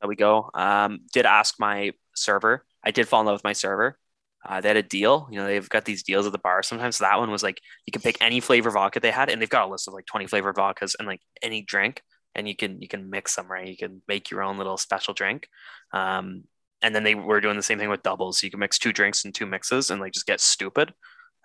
[0.00, 0.50] there we go.
[0.54, 2.64] Um, did ask my server.
[2.82, 3.98] I did fall in love with my server.
[4.46, 5.28] Uh, they had a deal.
[5.30, 6.62] You know, they've got these deals at the bar.
[6.62, 9.48] Sometimes that one was like you can pick any flavor vodka they had, and they've
[9.48, 12.02] got a list of like twenty flavored vodkas and like any drink,
[12.34, 13.68] and you can you can mix them right.
[13.68, 15.48] You can make your own little special drink.
[15.92, 16.44] Um,
[16.82, 18.38] and then they were doing the same thing with doubles.
[18.40, 20.92] So you can mix two drinks and two mixes and like just get stupid.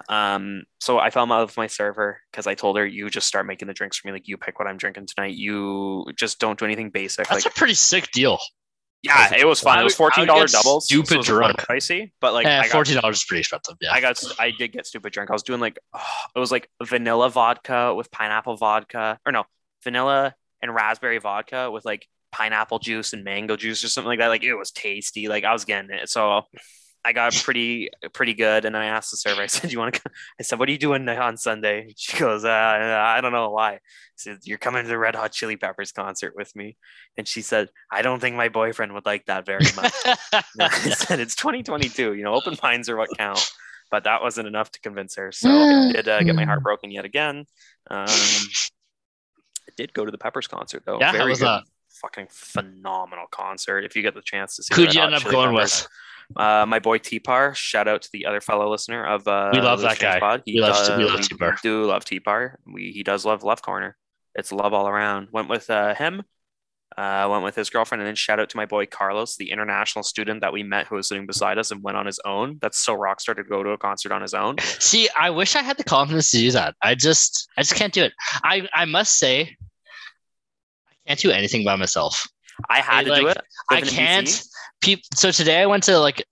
[0.07, 3.27] Um, so I fell in love with my server because I told her, you just
[3.27, 4.13] start making the drinks for me.
[4.13, 5.35] Like you pick what I'm drinking tonight.
[5.35, 7.27] You just don't do anything basic.
[7.27, 8.37] That's like a pretty sick deal.
[9.03, 9.77] yeah, it was fun.
[9.77, 10.87] I It was fourteen dollars doubles.
[10.87, 11.57] so stupid it was a drunk.
[11.57, 13.75] pricey, but like Eh, got fourteen dollars is pretty expensive.
[13.81, 13.93] Yeah.
[13.93, 15.29] I got I did get stupid drink.
[15.29, 16.01] I was doing like oh,
[16.35, 19.43] it was like vanilla vodka with pineapple vodka, or no,
[19.83, 24.27] vanilla and raspberry vodka with like pineapple juice and mango juice or something like that.
[24.27, 25.27] Like it was tasty.
[25.27, 26.09] Like I was getting it.
[26.09, 26.43] So
[27.03, 28.65] I got pretty pretty good.
[28.65, 29.41] And I asked the server.
[29.41, 30.01] I said, "You want to?"
[30.39, 33.73] I said, "What are you doing on Sunday?" She goes, uh, "I don't know why."
[33.73, 33.79] I
[34.15, 36.77] said, "You're coming to the Red Hot Chili Peppers concert with me,"
[37.17, 39.93] and she said, "I don't think my boyfriend would like that very much."
[40.59, 42.13] I said it's 2022.
[42.13, 43.43] You know, open minds are what count.
[43.91, 45.31] But that wasn't enough to convince her.
[45.31, 47.45] So I did uh, get my heart broken yet again.
[47.89, 48.07] Um,
[49.79, 50.99] did go to the Peppers concert though.
[50.99, 51.45] Yeah, Very was good.
[51.47, 51.63] that?
[52.01, 53.83] Fucking phenomenal concert.
[53.85, 55.87] If you get the chance to see, Who'd you end up going Peppers.
[56.35, 56.37] with?
[56.37, 57.55] Uh, my boy T-Par.
[57.55, 60.19] Shout out to the other fellow listener of uh, We love that guy.
[60.19, 60.43] Pod.
[60.45, 61.57] He We love- does- we love T-Par.
[61.63, 62.59] do love T-Par.
[62.71, 63.95] We he does love Love Corner.
[64.35, 65.29] It's love all around.
[65.31, 66.23] Went with uh, him.
[66.97, 70.03] Uh, went with his girlfriend, and then shout out to my boy Carlos, the international
[70.03, 72.57] student that we met who was sitting beside us and went on his own.
[72.61, 74.57] That's so rock star to go to a concert on his own.
[74.79, 76.75] See, I wish I had the confidence to do that.
[76.81, 78.13] I just, I just can't do it.
[78.43, 79.55] I, I must say,
[81.09, 82.27] can't do anything by myself.
[82.69, 83.37] I had to do it.
[83.71, 84.43] I can't.
[84.81, 86.23] Peop so today I went to like,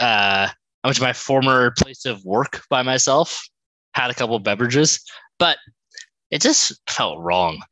[0.00, 0.48] uh,
[0.84, 3.42] I went to my former place of work by myself.
[3.94, 5.00] Had a couple beverages,
[5.38, 5.56] but
[6.30, 7.62] it just felt wrong.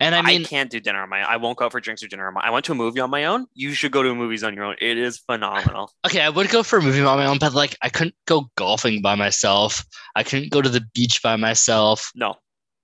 [0.00, 1.20] And I mean, I, can't do dinner on my.
[1.20, 2.40] I won't go out for drinks or dinner on my.
[2.40, 3.46] I went to a movie on my own.
[3.54, 4.76] You should go to movies on your own.
[4.80, 5.92] It is phenomenal.
[6.06, 8.50] okay, I would go for a movie on my own, but like I couldn't go
[8.56, 9.84] golfing by myself.
[10.16, 12.10] I couldn't go to the beach by myself.
[12.16, 12.34] No,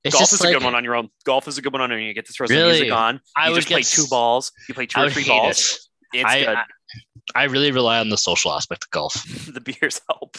[0.04, 1.10] It's golf just is like, a good one on your own.
[1.24, 2.04] Golf is a good one on your own.
[2.06, 2.72] You get to throw some Really?
[2.80, 3.14] music on.
[3.16, 4.52] You I would just play get two balls.
[4.68, 5.88] You play two or three balls.
[6.12, 6.18] it.
[6.20, 6.48] It's I, good.
[6.56, 6.64] I
[7.36, 9.14] I really rely on the social aspect of golf.
[9.52, 10.36] the beers help.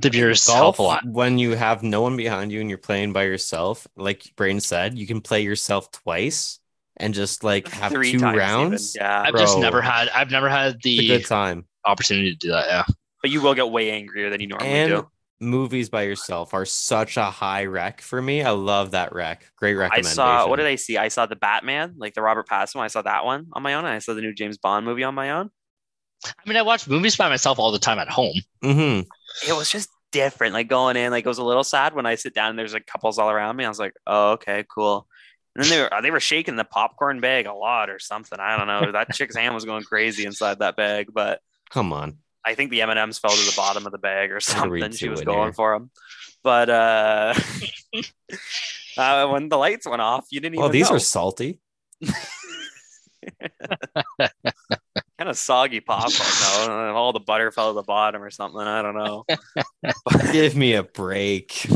[0.00, 1.04] The beers help a lot.
[1.06, 4.98] when you have no one behind you and you're playing by yourself, like Brain said,
[4.98, 6.58] you can play yourself twice
[6.96, 8.38] and just like have Three two times even.
[8.38, 8.96] rounds.
[8.98, 10.08] Yeah, I've just never had.
[10.08, 11.66] I've never had the good time.
[11.84, 12.66] opportunity to do that.
[12.66, 12.84] Yeah.
[13.22, 15.08] but you will get way angrier than you normally And do.
[15.40, 18.42] Movies by yourself are such a high rec for me.
[18.42, 19.50] I love that rec.
[19.56, 20.20] Great recommendation.
[20.20, 20.48] I saw.
[20.48, 20.96] What did I see?
[20.96, 22.76] I saw the Batman, like the Robert Pattinson.
[22.76, 22.84] one.
[22.84, 23.84] I saw that one on my own.
[23.84, 25.50] And I saw the new James Bond movie on my own.
[26.24, 28.34] I mean, I watch movies by myself all the time at home.
[28.62, 29.00] hmm
[29.46, 30.54] it was just different.
[30.54, 32.72] Like going in, like it was a little sad when I sit down and there's
[32.72, 33.64] like couples all around me.
[33.64, 35.06] I was like, oh, okay, cool.
[35.54, 38.38] And then they were they were shaking the popcorn bag a lot or something.
[38.38, 38.92] I don't know.
[38.92, 42.18] That chick's hand was going crazy inside that bag, but Come on.
[42.46, 44.56] I think the M and M's fell to the bottom of the bag or What
[44.56, 44.96] are we something.
[44.96, 45.90] She was going for them.
[46.44, 47.34] But uh,
[48.98, 50.72] uh, when the lights went off, you didn't Well, even.
[50.78, 50.96] these know.
[50.96, 51.60] are salty.
[55.18, 56.28] kind of soggy popcorn
[56.68, 56.94] though.
[56.94, 58.60] All the butter fell to the bottom or something.
[58.60, 59.24] I don't know.
[60.32, 61.66] Give me a break.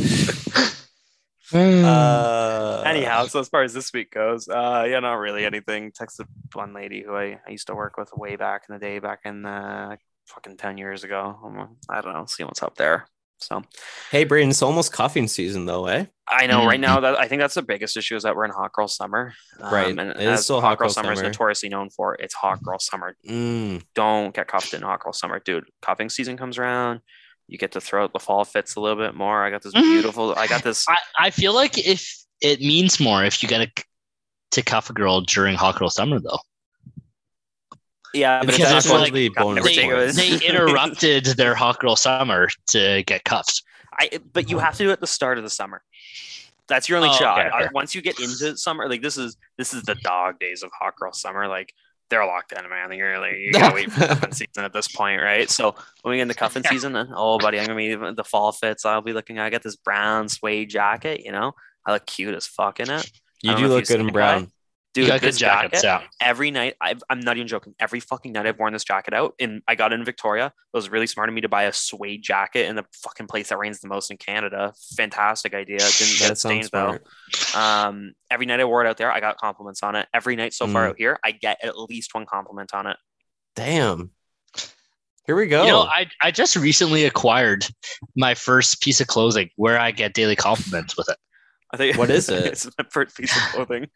[1.53, 5.91] Uh, Anyhow, so as far as this week goes, uh, yeah, not really anything.
[5.91, 8.99] Texted one lady who I, I used to work with way back in the day,
[9.01, 9.97] back in uh,
[10.35, 11.39] fucking ten years ago.
[11.45, 13.07] Um, I don't know, see what's up there.
[13.39, 13.63] So
[14.11, 16.05] hey, Braden, it's almost cuffing season though, eh?
[16.29, 18.51] I know right now that I think that's the biggest issue is that we're in
[18.51, 19.33] hot girl summer.
[19.63, 19.99] Um, Right.
[19.99, 22.35] and It is as still hot hot girl girl summer is notoriously known for, it's
[22.35, 23.17] hot girl summer.
[23.27, 25.65] Mm, Don't get cuffed in hot girl summer, dude.
[25.81, 27.01] Cuffing season comes around.
[27.49, 29.43] You get to throw out the fall fits a little bit more.
[29.43, 29.83] I got this Mhm.
[29.91, 30.35] beautiful.
[30.37, 30.85] I got this.
[30.89, 33.73] I, I feel like if it means more if you get a,
[34.53, 36.39] to cuff a girl during hot girl summer though.
[38.13, 42.49] Yeah, but Because it's it's actually like bonus They, they interrupted their hot girl summer
[42.71, 43.63] to get cuffed.
[43.99, 45.83] I, but you have to do it at the start of the summer.
[46.69, 47.39] That's your only Oh, shot.
[47.39, 50.39] okay, uh, I- once you get into summer, like this is this is the dog
[50.39, 51.49] days of hot girl summer.
[51.49, 51.73] Like
[52.09, 52.87] they're locked in, man.
[52.87, 55.51] I think you're like you gotta wait for cuffing season at this point, right?
[55.51, 58.53] So when we get into cuffing season, then oh buddy, I'm gonna be the fall
[58.53, 58.85] fits.
[58.85, 59.39] I'll be looking.
[59.39, 61.23] I got this brown suede jacket.
[61.25, 61.53] You know,
[61.87, 63.11] I look cute as fuck in it.
[63.43, 64.51] you don't do know if look good in it, brown.
[64.93, 66.27] Dude, you got this jackets, jacket, yeah.
[66.27, 69.35] every night I've, i'm not even joking every fucking night i've worn this jacket out
[69.39, 71.73] and i got it in victoria it was really smart of me to buy a
[71.73, 76.19] suede jacket in the fucking place that rains the most in canada fantastic idea didn't
[76.19, 76.99] get That sounds stains though
[77.55, 80.53] um every night i wore it out there i got compliments on it every night
[80.55, 80.91] so far Mm.
[80.91, 82.97] out here i get at least one compliment on it
[83.57, 84.11] Damn.
[85.27, 85.63] Here we go.
[85.65, 87.65] You know, I, I just recently acquired
[88.17, 91.17] my first piece of clothing where I get daily compliments with it.
[91.73, 92.47] i think What is it?
[92.47, 93.89] it's my first piece of clothing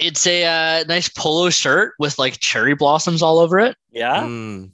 [0.00, 0.44] It's a
[0.80, 3.76] uh, nice polo shirt with like cherry blossoms all over it.
[3.92, 4.70] yeah Mm,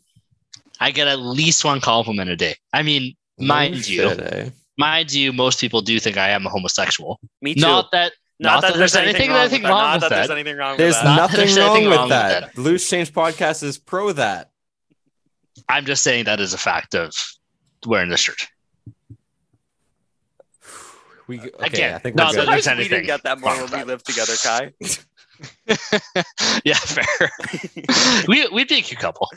[0.81, 2.55] I get at least one compliment a day.
[2.73, 4.51] I mean, no mind you, shit, eh?
[4.79, 7.19] mind you, most people do think I am a homosexual.
[7.43, 9.71] me too Not that not, that, there's anything, wrong, anything with that.
[9.71, 11.93] wrong not with that there's anything wrong There's with that Not nothing there's wrong with
[11.95, 12.41] wrong with that.
[12.55, 12.59] that.
[12.59, 14.51] Loose Change Podcast is pro that.
[15.71, 17.13] I'm just saying that is a fact of
[17.87, 18.47] wearing the shirt.
[21.27, 22.53] We okay, Again, I think not we're that good.
[22.55, 22.91] There's we anything.
[22.91, 23.87] didn't get that more when we that.
[23.87, 24.73] lived together kai
[26.65, 27.31] yeah, fair.
[28.29, 29.29] we we'd be a cute couple.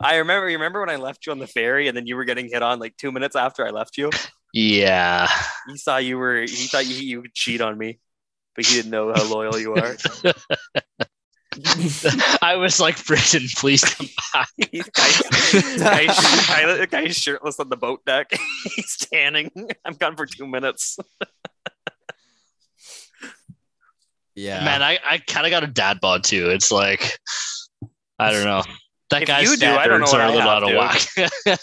[0.00, 0.48] I remember.
[0.48, 2.62] You remember when I left you on the ferry, and then you were getting hit
[2.62, 4.10] on like two minutes after I left you.
[4.52, 5.28] Yeah.
[5.68, 6.40] He saw you were.
[6.42, 8.00] He thought you you would cheat on me,
[8.54, 9.96] but he didn't know how loyal you are.
[12.42, 14.48] I was like, Braden, please come back.
[16.90, 18.30] Guy's shirtless on the boat deck.
[18.74, 19.50] He's tanning.
[19.84, 20.98] I'm gone for two minutes.
[24.34, 24.64] Yeah.
[24.64, 26.50] Man, I, I kind of got a dad bod too.
[26.50, 27.18] It's like,
[28.18, 28.62] I don't know.
[29.10, 30.72] That If guy's you do, I don't know what are a I little out have,
[30.72, 31.58] of whack.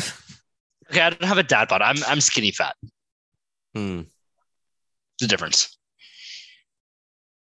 [0.90, 1.80] okay, I don't have a dad bod.
[1.82, 2.76] I'm I'm skinny fat.
[3.74, 4.02] Hmm.
[5.20, 5.78] The difference.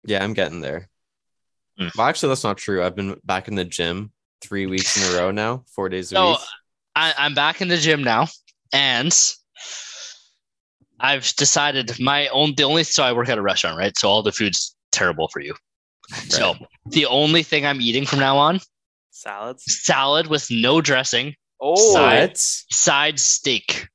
[0.04, 0.88] Yeah, I'm getting there.
[1.78, 1.88] Hmm.
[1.96, 2.82] Well, actually, that's not true.
[2.82, 6.16] I've been back in the gym three weeks in a row now, four days a
[6.16, 6.38] So week.
[6.94, 8.26] I, I'm back in the gym now,
[8.72, 9.12] and
[11.00, 13.96] I've decided my own the only so I work at a restaurant, right?
[13.96, 15.54] So all the food's terrible for you.
[16.28, 16.54] So
[16.86, 18.60] the only thing I'm eating from now on,
[19.10, 19.64] Salads.
[19.84, 22.36] salad with no dressing, Oh, Side.
[22.36, 23.88] Side steak.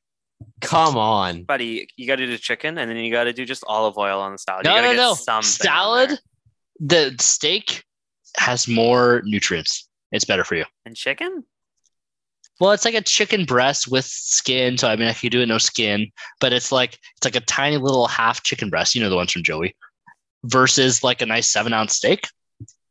[0.60, 1.44] Come on.
[1.44, 4.20] buddy, you got to do chicken, and then you got to do just olive oil
[4.20, 4.66] on the salad.
[4.66, 5.14] No, you no, gotta get no.
[5.14, 6.20] something Salad,
[6.80, 7.84] the steak
[8.38, 9.88] has more nutrients.
[10.12, 10.66] It's better for you.
[10.86, 11.44] and chicken.
[12.62, 14.78] Well, it's like a chicken breast with skin.
[14.78, 17.42] So I mean, I could do it no skin, but it's like it's like a
[17.42, 18.94] tiny little half chicken breast.
[18.94, 19.76] You know the ones from Joey,
[20.44, 22.28] versus like a nice seven ounce steak.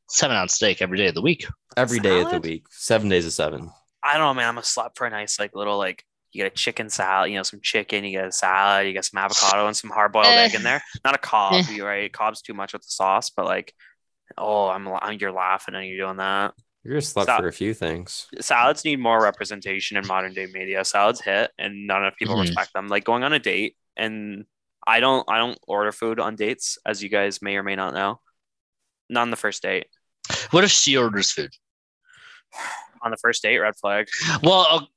[0.08, 1.46] Seven ounce steak every day of the week.
[1.76, 3.70] Every day of the week, seven days of seven.
[4.02, 4.48] I don't know, man.
[4.48, 7.36] I'm a slut for a nice like little like you get a chicken salad, you
[7.36, 10.26] know, some chicken, you get a salad, you get some avocado and some hard boiled
[10.26, 10.46] Eh.
[10.46, 10.82] egg in there.
[11.04, 11.80] Not a Cobb, Eh.
[11.80, 12.12] right?
[12.12, 13.72] Cobb's too much with the sauce, but like,
[14.38, 16.54] oh, I'm, I'm you're laughing and you're doing that.
[16.82, 18.26] You're a slut Sa- for a few things.
[18.40, 20.84] Salads need more representation in modern day media.
[20.84, 22.42] Salads hit, and not enough people Mhm.
[22.42, 22.88] respect them.
[22.88, 24.46] Like going on a date, and
[24.86, 27.92] I don't, I don't order food on dates, as you guys may or may not
[27.92, 28.20] know.
[29.10, 29.88] Not on the first date.
[30.52, 31.50] What if she orders food?
[33.02, 34.08] On the first date, red flag.
[34.42, 34.88] Well,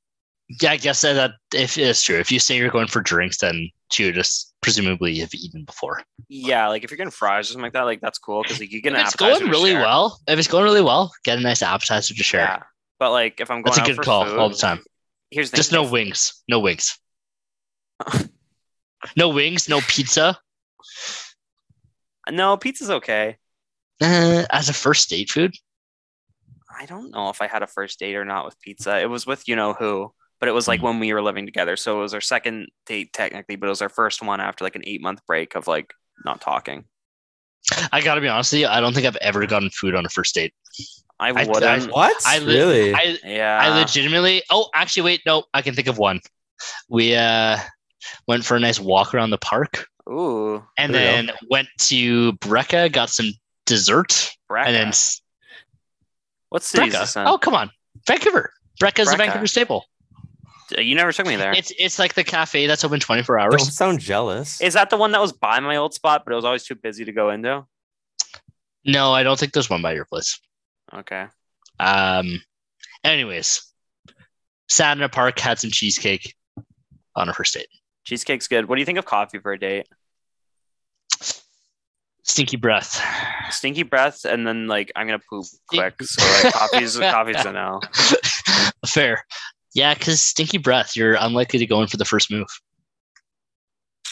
[0.48, 3.70] yeah, I guess that if it's true, if you say you're going for drinks, then
[3.96, 6.02] you just presumably have eaten before.
[6.28, 8.72] Yeah, like if you're getting fries or something like that, like that's cool because like,
[8.72, 9.80] you get an If it's going really share.
[9.80, 12.40] well, if it's going really well, get a nice appetizer to share.
[12.40, 12.62] Yeah,
[12.98, 14.82] but like if I'm going That's a out good for call food, all the time.
[15.30, 16.42] Here's the Just thing, no wings.
[16.48, 16.98] No wings.
[19.16, 19.68] no wings.
[19.68, 20.38] No pizza.
[22.30, 23.36] No, pizza's okay.
[24.00, 25.54] Uh, as a first date food.
[26.78, 29.00] I don't know if I had a first date or not with pizza.
[29.00, 30.12] It was with you know who,
[30.44, 30.84] but it was like Mm.
[30.84, 31.74] when we were living together.
[31.74, 34.76] So it was our second date technically, but it was our first one after like
[34.76, 36.84] an eight month break of like not talking.
[37.90, 38.66] I gotta be honest with you.
[38.66, 40.52] I don't think I've ever gotten food on a first date.
[41.18, 41.90] I I- wouldn't.
[41.92, 42.14] What?
[42.26, 42.94] I li- really?
[42.94, 43.58] I yeah.
[43.58, 44.42] I legitimately.
[44.50, 45.22] Oh, actually, wait.
[45.24, 46.20] No, I can think of one.
[46.90, 47.56] We uh,
[48.28, 52.34] went for a nice walk around the park, Ooh, and There you then went to
[52.34, 53.30] Breka, got some
[53.64, 54.08] dessert,
[54.50, 54.66] Breka.
[54.66, 55.22] and then What's
[56.50, 57.00] what city Breka.
[57.00, 57.26] this in?
[57.26, 57.70] Oh, come on,
[58.06, 58.52] Vancouver.
[58.78, 59.18] Breka's a Breka.
[59.18, 59.86] Vancouver staple.
[60.78, 61.52] You never took me there.
[61.52, 63.50] It's it's like the cafe that's open 24 hours.
[63.52, 63.76] Don't hours.
[63.76, 64.60] sound jealous.
[64.60, 66.74] Is that the one that was by my old spot, but it was always too
[66.74, 67.64] busy to go into?
[68.84, 70.38] No, I don't think there's one by your place.
[70.92, 71.26] Okay.
[71.80, 72.42] Um,
[73.02, 73.66] anyways,
[74.68, 76.34] sat in a park, had some cheesecake
[77.16, 77.68] on her first date.
[78.04, 78.68] Cheesecake's good.
[78.68, 79.86] What do you think of coffee for a date?
[82.26, 83.02] Stinky breath.
[83.50, 86.02] Stinky breath, and then like I'm gonna poop Stink- quick.
[86.02, 87.80] So like coffee's coffee's a no.
[88.86, 89.24] Fair.
[89.74, 92.48] Yeah, because stinky breath, you're unlikely to go in for the first move.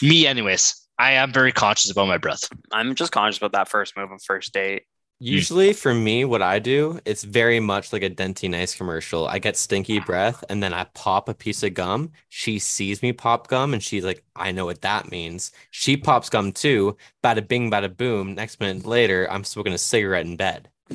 [0.01, 0.79] Me, anyways.
[0.99, 2.47] I am very conscious about my breath.
[2.71, 4.83] I'm just conscious about that first move on first date.
[5.19, 9.25] Usually for me, what I do, it's very much like a Dentyne Ice commercial.
[9.25, 12.11] I get stinky breath and then I pop a piece of gum.
[12.27, 15.51] She sees me pop gum and she's like, I know what that means.
[15.71, 16.97] She pops gum too.
[17.23, 18.35] Bada bing, bada boom.
[18.35, 20.69] Next minute later, I'm smoking a cigarette in bed.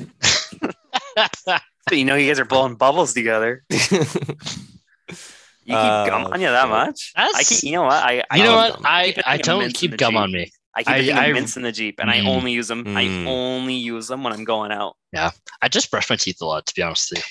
[1.89, 3.63] But you know, you guys are blowing bubbles together.
[5.65, 6.69] You keep Uh, gum on you that shit.
[6.69, 7.13] much?
[7.15, 7.63] I keep.
[7.63, 7.93] You know what?
[8.03, 8.23] I.
[8.31, 8.73] I you know what?
[8.75, 8.83] gum.
[8.87, 10.19] I, Keep a I don't keep gum Jeep.
[10.19, 10.51] on me.
[10.73, 12.27] I keep I- a thing I- mints in the jeep, and I Mm.
[12.27, 12.87] only use them.
[12.97, 13.27] I Mm.
[13.27, 14.95] only use them when I'm going out.
[15.13, 15.29] Yeah,
[15.61, 17.23] I just brush my teeth a lot, to be honest with you.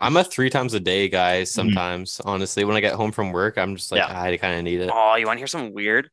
[0.00, 2.18] I'm a three times a day guy sometimes.
[2.24, 4.22] Honestly, when I get home from work, I'm just like, Yeah.
[4.22, 4.90] I kind of need it.
[4.92, 6.10] Oh, you want to hear something weird?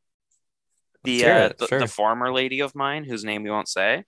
[1.04, 1.78] The uh, the, sure.
[1.80, 4.04] the former lady of mine, whose name we won't say,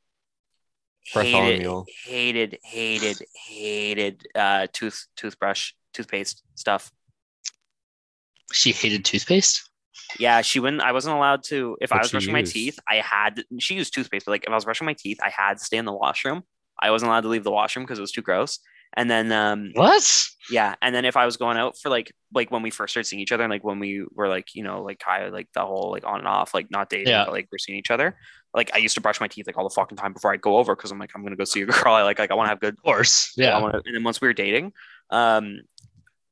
[1.12, 1.66] hated,
[2.04, 6.90] hated, hated, hated uh, tooth toothbrush toothpaste stuff.
[8.52, 9.70] She hated toothpaste.
[10.18, 10.82] Yeah, she wouldn't.
[10.82, 11.76] I wasn't allowed to.
[11.80, 13.42] If I What'd was she brushing my teeth, I had.
[13.58, 15.76] She used toothpaste, but like if I was brushing my teeth, I had to stay
[15.76, 16.42] in the washroom.
[16.80, 18.60] I wasn't allowed to leave the washroom because it was too gross.
[18.94, 20.26] And then, um, What?
[20.50, 23.06] yeah, and then if I was going out for like like when we first started
[23.08, 25.48] seeing each other, and like when we were like you know like kind of like
[25.54, 27.24] the whole like on and off, like not dating, Yeah.
[27.24, 28.16] but like we're seeing each other.
[28.54, 30.56] Like I used to brush my teeth like all the fucking time before I go
[30.56, 31.94] over because I'm like I'm gonna go see a girl.
[31.94, 33.34] I like like I want to have good course.
[33.38, 33.58] I Yeah.
[33.60, 34.72] wanna, and then once we were dating,
[35.10, 35.60] um,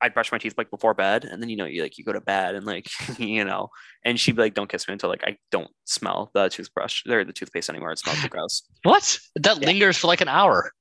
[0.00, 2.12] I'd brush my teeth like before bed, and then you know you like you go
[2.12, 2.88] to bed and like
[3.18, 3.68] you know,
[4.04, 7.24] and she'd be like, "Don't kiss me until like I don't smell the toothbrush or
[7.24, 7.92] the toothpaste anymore.
[7.92, 9.18] It smells gross." What?
[9.36, 9.66] That Yeah.
[9.66, 10.72] lingers for like an hour.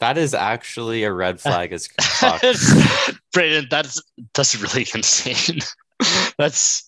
[0.00, 2.42] That is actually a red flag as fuck.
[3.32, 4.00] Braden, that's
[4.34, 5.60] that's really insane.
[6.38, 6.86] that's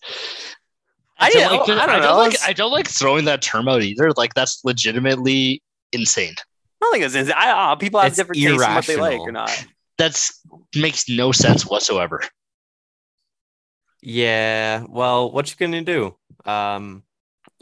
[1.19, 3.69] I don't know, like, I don't I don't like I don't like throwing that term
[3.69, 4.11] out either.
[4.17, 6.35] Like that's legitimately insane.
[6.39, 6.45] I
[6.85, 7.15] don't think it's.
[7.15, 7.35] insane.
[7.37, 9.67] I, uh, people have It's different tastes in what they like or not.
[9.97, 10.41] That's
[10.77, 12.23] makes no sense whatsoever.
[14.01, 14.85] Yeah.
[14.89, 16.17] Well, what you gonna do?
[16.45, 17.03] Um,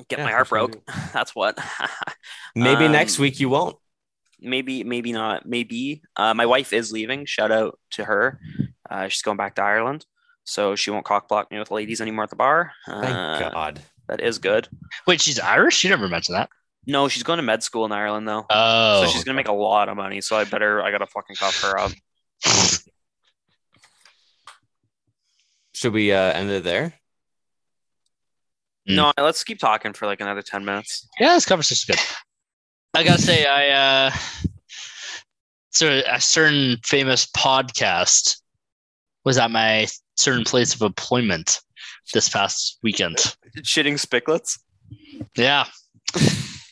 [0.08, 0.84] Get Yeah, my heart broke.
[1.12, 1.58] That's what.
[2.54, 3.76] maybe next Um, week you won't.
[4.40, 5.46] Maybe, maybe not.
[5.46, 6.02] Maybe.
[6.16, 7.24] Uh, my wife is leaving.
[7.26, 8.40] Shout out to her.
[8.88, 10.06] Uh, she's going back to Ireland,
[10.44, 12.72] so she won't cock block me with ladies anymore at the bar.
[12.86, 13.80] Thank Uh, God.
[14.08, 14.68] That is good.
[15.06, 15.82] Wait, she's Irish?
[15.82, 16.48] You never mentioned that.
[16.86, 18.46] No, she's going to med school in Ireland though.
[18.48, 20.20] Oh, so she's gonna make a lot of money.
[20.20, 21.90] So I better I gotta fucking cuff her up.
[25.74, 26.94] Should we uh, end it there?
[28.88, 31.08] No, let's keep talking for like another ten minutes.
[31.18, 31.98] yeah, this conversation's good.
[32.96, 33.68] I gotta say, I
[34.08, 34.10] uh,
[35.68, 38.40] so a certain famous podcast
[39.26, 39.86] was at my
[40.16, 41.60] certain place of employment
[42.14, 43.18] this past weekend.
[43.58, 44.58] Shitting spicklets.
[45.36, 45.66] Yeah,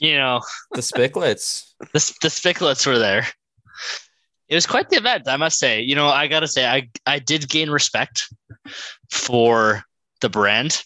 [0.00, 0.40] you know,
[0.72, 1.74] The Spicklets.
[1.92, 3.26] the the Spicklets were there.
[4.48, 5.82] It was quite the event, I must say.
[5.82, 8.32] You know, I gotta say, I I did gain respect
[9.10, 9.82] for
[10.22, 10.82] the brand.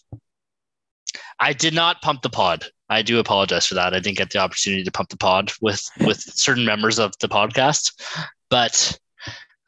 [1.40, 2.64] I did not pump the pod.
[2.90, 3.94] I do apologize for that.
[3.94, 7.28] I didn't get the opportunity to pump the pod with with certain members of the
[7.28, 7.92] podcast,
[8.48, 8.98] but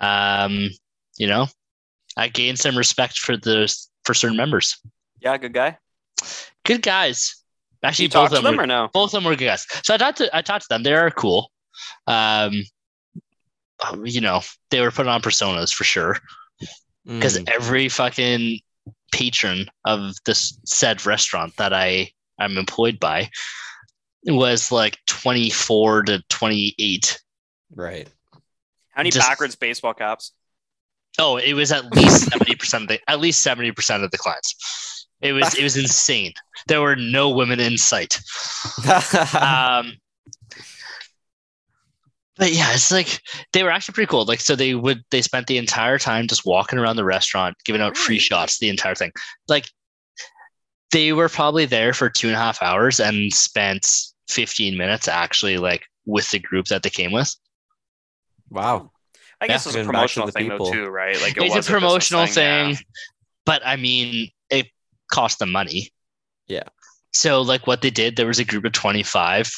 [0.00, 0.70] um,
[1.18, 1.46] you know,
[2.16, 3.72] I gained some respect for the
[4.04, 4.78] for certain members.
[5.20, 5.76] Yeah, good guy.
[6.64, 7.36] Good guys.
[7.82, 8.88] Actually, you both of them them were or no?
[8.92, 9.66] both of them were good guys.
[9.84, 10.82] So I talked to I talked to them.
[10.82, 11.50] They are cool.
[12.06, 12.62] Um,
[14.04, 14.40] you know,
[14.70, 16.18] they were putting on personas for sure
[17.06, 17.48] because Mm.
[17.50, 18.60] every fucking
[19.12, 23.30] patron of this said restaurant that I I'm employed by
[24.26, 27.20] was like 24 to 28.
[27.74, 28.08] right.
[28.90, 30.32] How many just- backwards baseball caps?
[31.18, 35.06] Oh, it was at least 70% of the at least 70% of the clients.
[35.20, 36.32] It was it was insane.
[36.66, 38.20] There were no women in sight.
[39.34, 39.94] um
[42.40, 43.20] but yeah it's like
[43.52, 46.44] they were actually pretty cool like so they would they spent the entire time just
[46.44, 49.12] walking around the restaurant giving out free shots the entire thing
[49.46, 49.66] like
[50.90, 53.86] they were probably there for two and a half hours and spent
[54.28, 57.32] 15 minutes actually like with the group that they came with
[58.50, 58.90] wow.
[59.42, 59.70] I guess Yeah.
[59.72, 61.20] it was a Giving back to promotional the thing though too, right?
[61.22, 62.26] Like it it's was a promotional yeah.
[62.72, 62.76] thing
[63.46, 64.66] but i mean it
[65.10, 65.90] cost them money.
[66.48, 66.64] Yeah.
[67.12, 69.52] So like what they did, there was a group of 25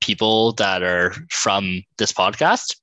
[0.00, 2.76] people that are from this podcast.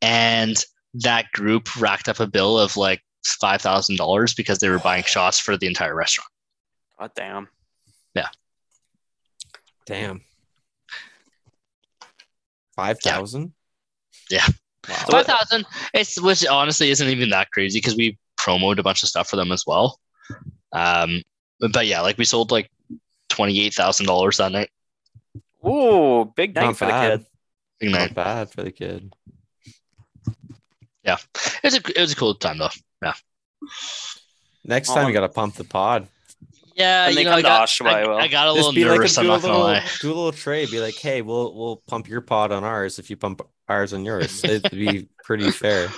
[0.00, 0.56] And
[0.94, 5.04] that group racked up a bill of like five thousand dollars because they were buying
[5.04, 6.30] shots for the entire restaurant.
[6.98, 7.48] God damn.
[8.14, 8.28] Yeah.
[9.86, 10.22] Damn.
[12.74, 13.52] Five thousand.
[14.30, 14.46] Yeah.
[14.88, 14.94] Wow.
[15.10, 15.66] Five thousand.
[15.92, 19.36] It's which honestly isn't even that crazy because we promoted a bunch of stuff for
[19.36, 19.98] them as well.
[20.72, 21.22] Um,
[21.60, 22.70] but, but yeah, like we sold like
[23.28, 24.70] twenty eight thousand dollars that night.
[25.68, 27.26] Ooh, big night Not for the kid.
[27.80, 28.14] Big Not night.
[28.14, 29.12] bad for the kid.
[31.04, 31.18] It
[31.64, 32.68] was a it was a cool time though.
[33.02, 33.14] Yeah.
[34.64, 36.06] Next Oh, time um, you gotta pump the pod.
[36.74, 38.16] Yeah, you know, I got, Oshawa, I will.
[38.16, 39.14] I, I got a Just little be like a, nervous.
[39.16, 39.84] do I'm a not gonna little, lie.
[40.00, 40.70] do a little trade.
[40.70, 44.04] Be like, hey, we'll we'll pump your pod on ours if you pump ours on
[44.04, 44.44] yours.
[44.44, 45.88] It'd be pretty fair.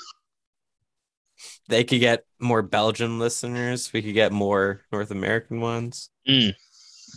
[1.68, 3.93] They could get more Belgian listeners.
[3.93, 6.09] We could get more North American ones.
[6.29, 6.55] Mm.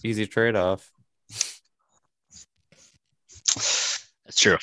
[0.04, 0.92] Easy trade off.
[4.36, 4.58] That's true.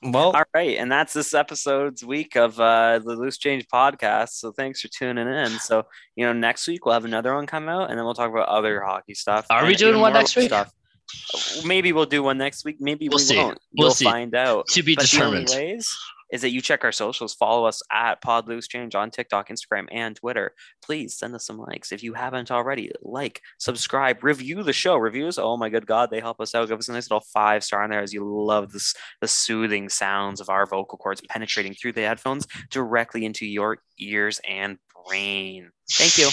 [0.00, 4.28] Well, All right, and that's this episode's week of uh, the Loose Change podcast.
[4.34, 5.48] So thanks for tuning in.
[5.58, 8.30] So you know, next week we'll have another one come out, and then we'll talk
[8.30, 9.46] about other hockey stuff.
[9.50, 10.52] Are we doing one next week?
[11.64, 12.76] Maybe we'll do one next week.
[12.80, 13.36] Maybe We'll we see.
[13.38, 13.58] won't.
[13.76, 14.04] We'll We'll see.
[14.04, 14.68] find out.
[14.68, 15.70] To be But the only determined.
[15.78, 15.96] ways
[16.30, 19.86] is that you check our socials, follow us at Pod Loose Change on TikTok, Instagram,
[19.90, 20.52] and Twitter.
[20.82, 22.90] Please send us some likes if you haven't already.
[23.02, 24.96] Like, subscribe, review the show.
[24.96, 26.68] Reviews, oh my good God, they help us out.
[26.68, 29.88] Give us a nice little five star in there as you love this the soothing
[29.88, 35.70] sounds of our vocal cords penetrating through the headphones directly into your ears and brain.
[35.90, 36.28] Thank you.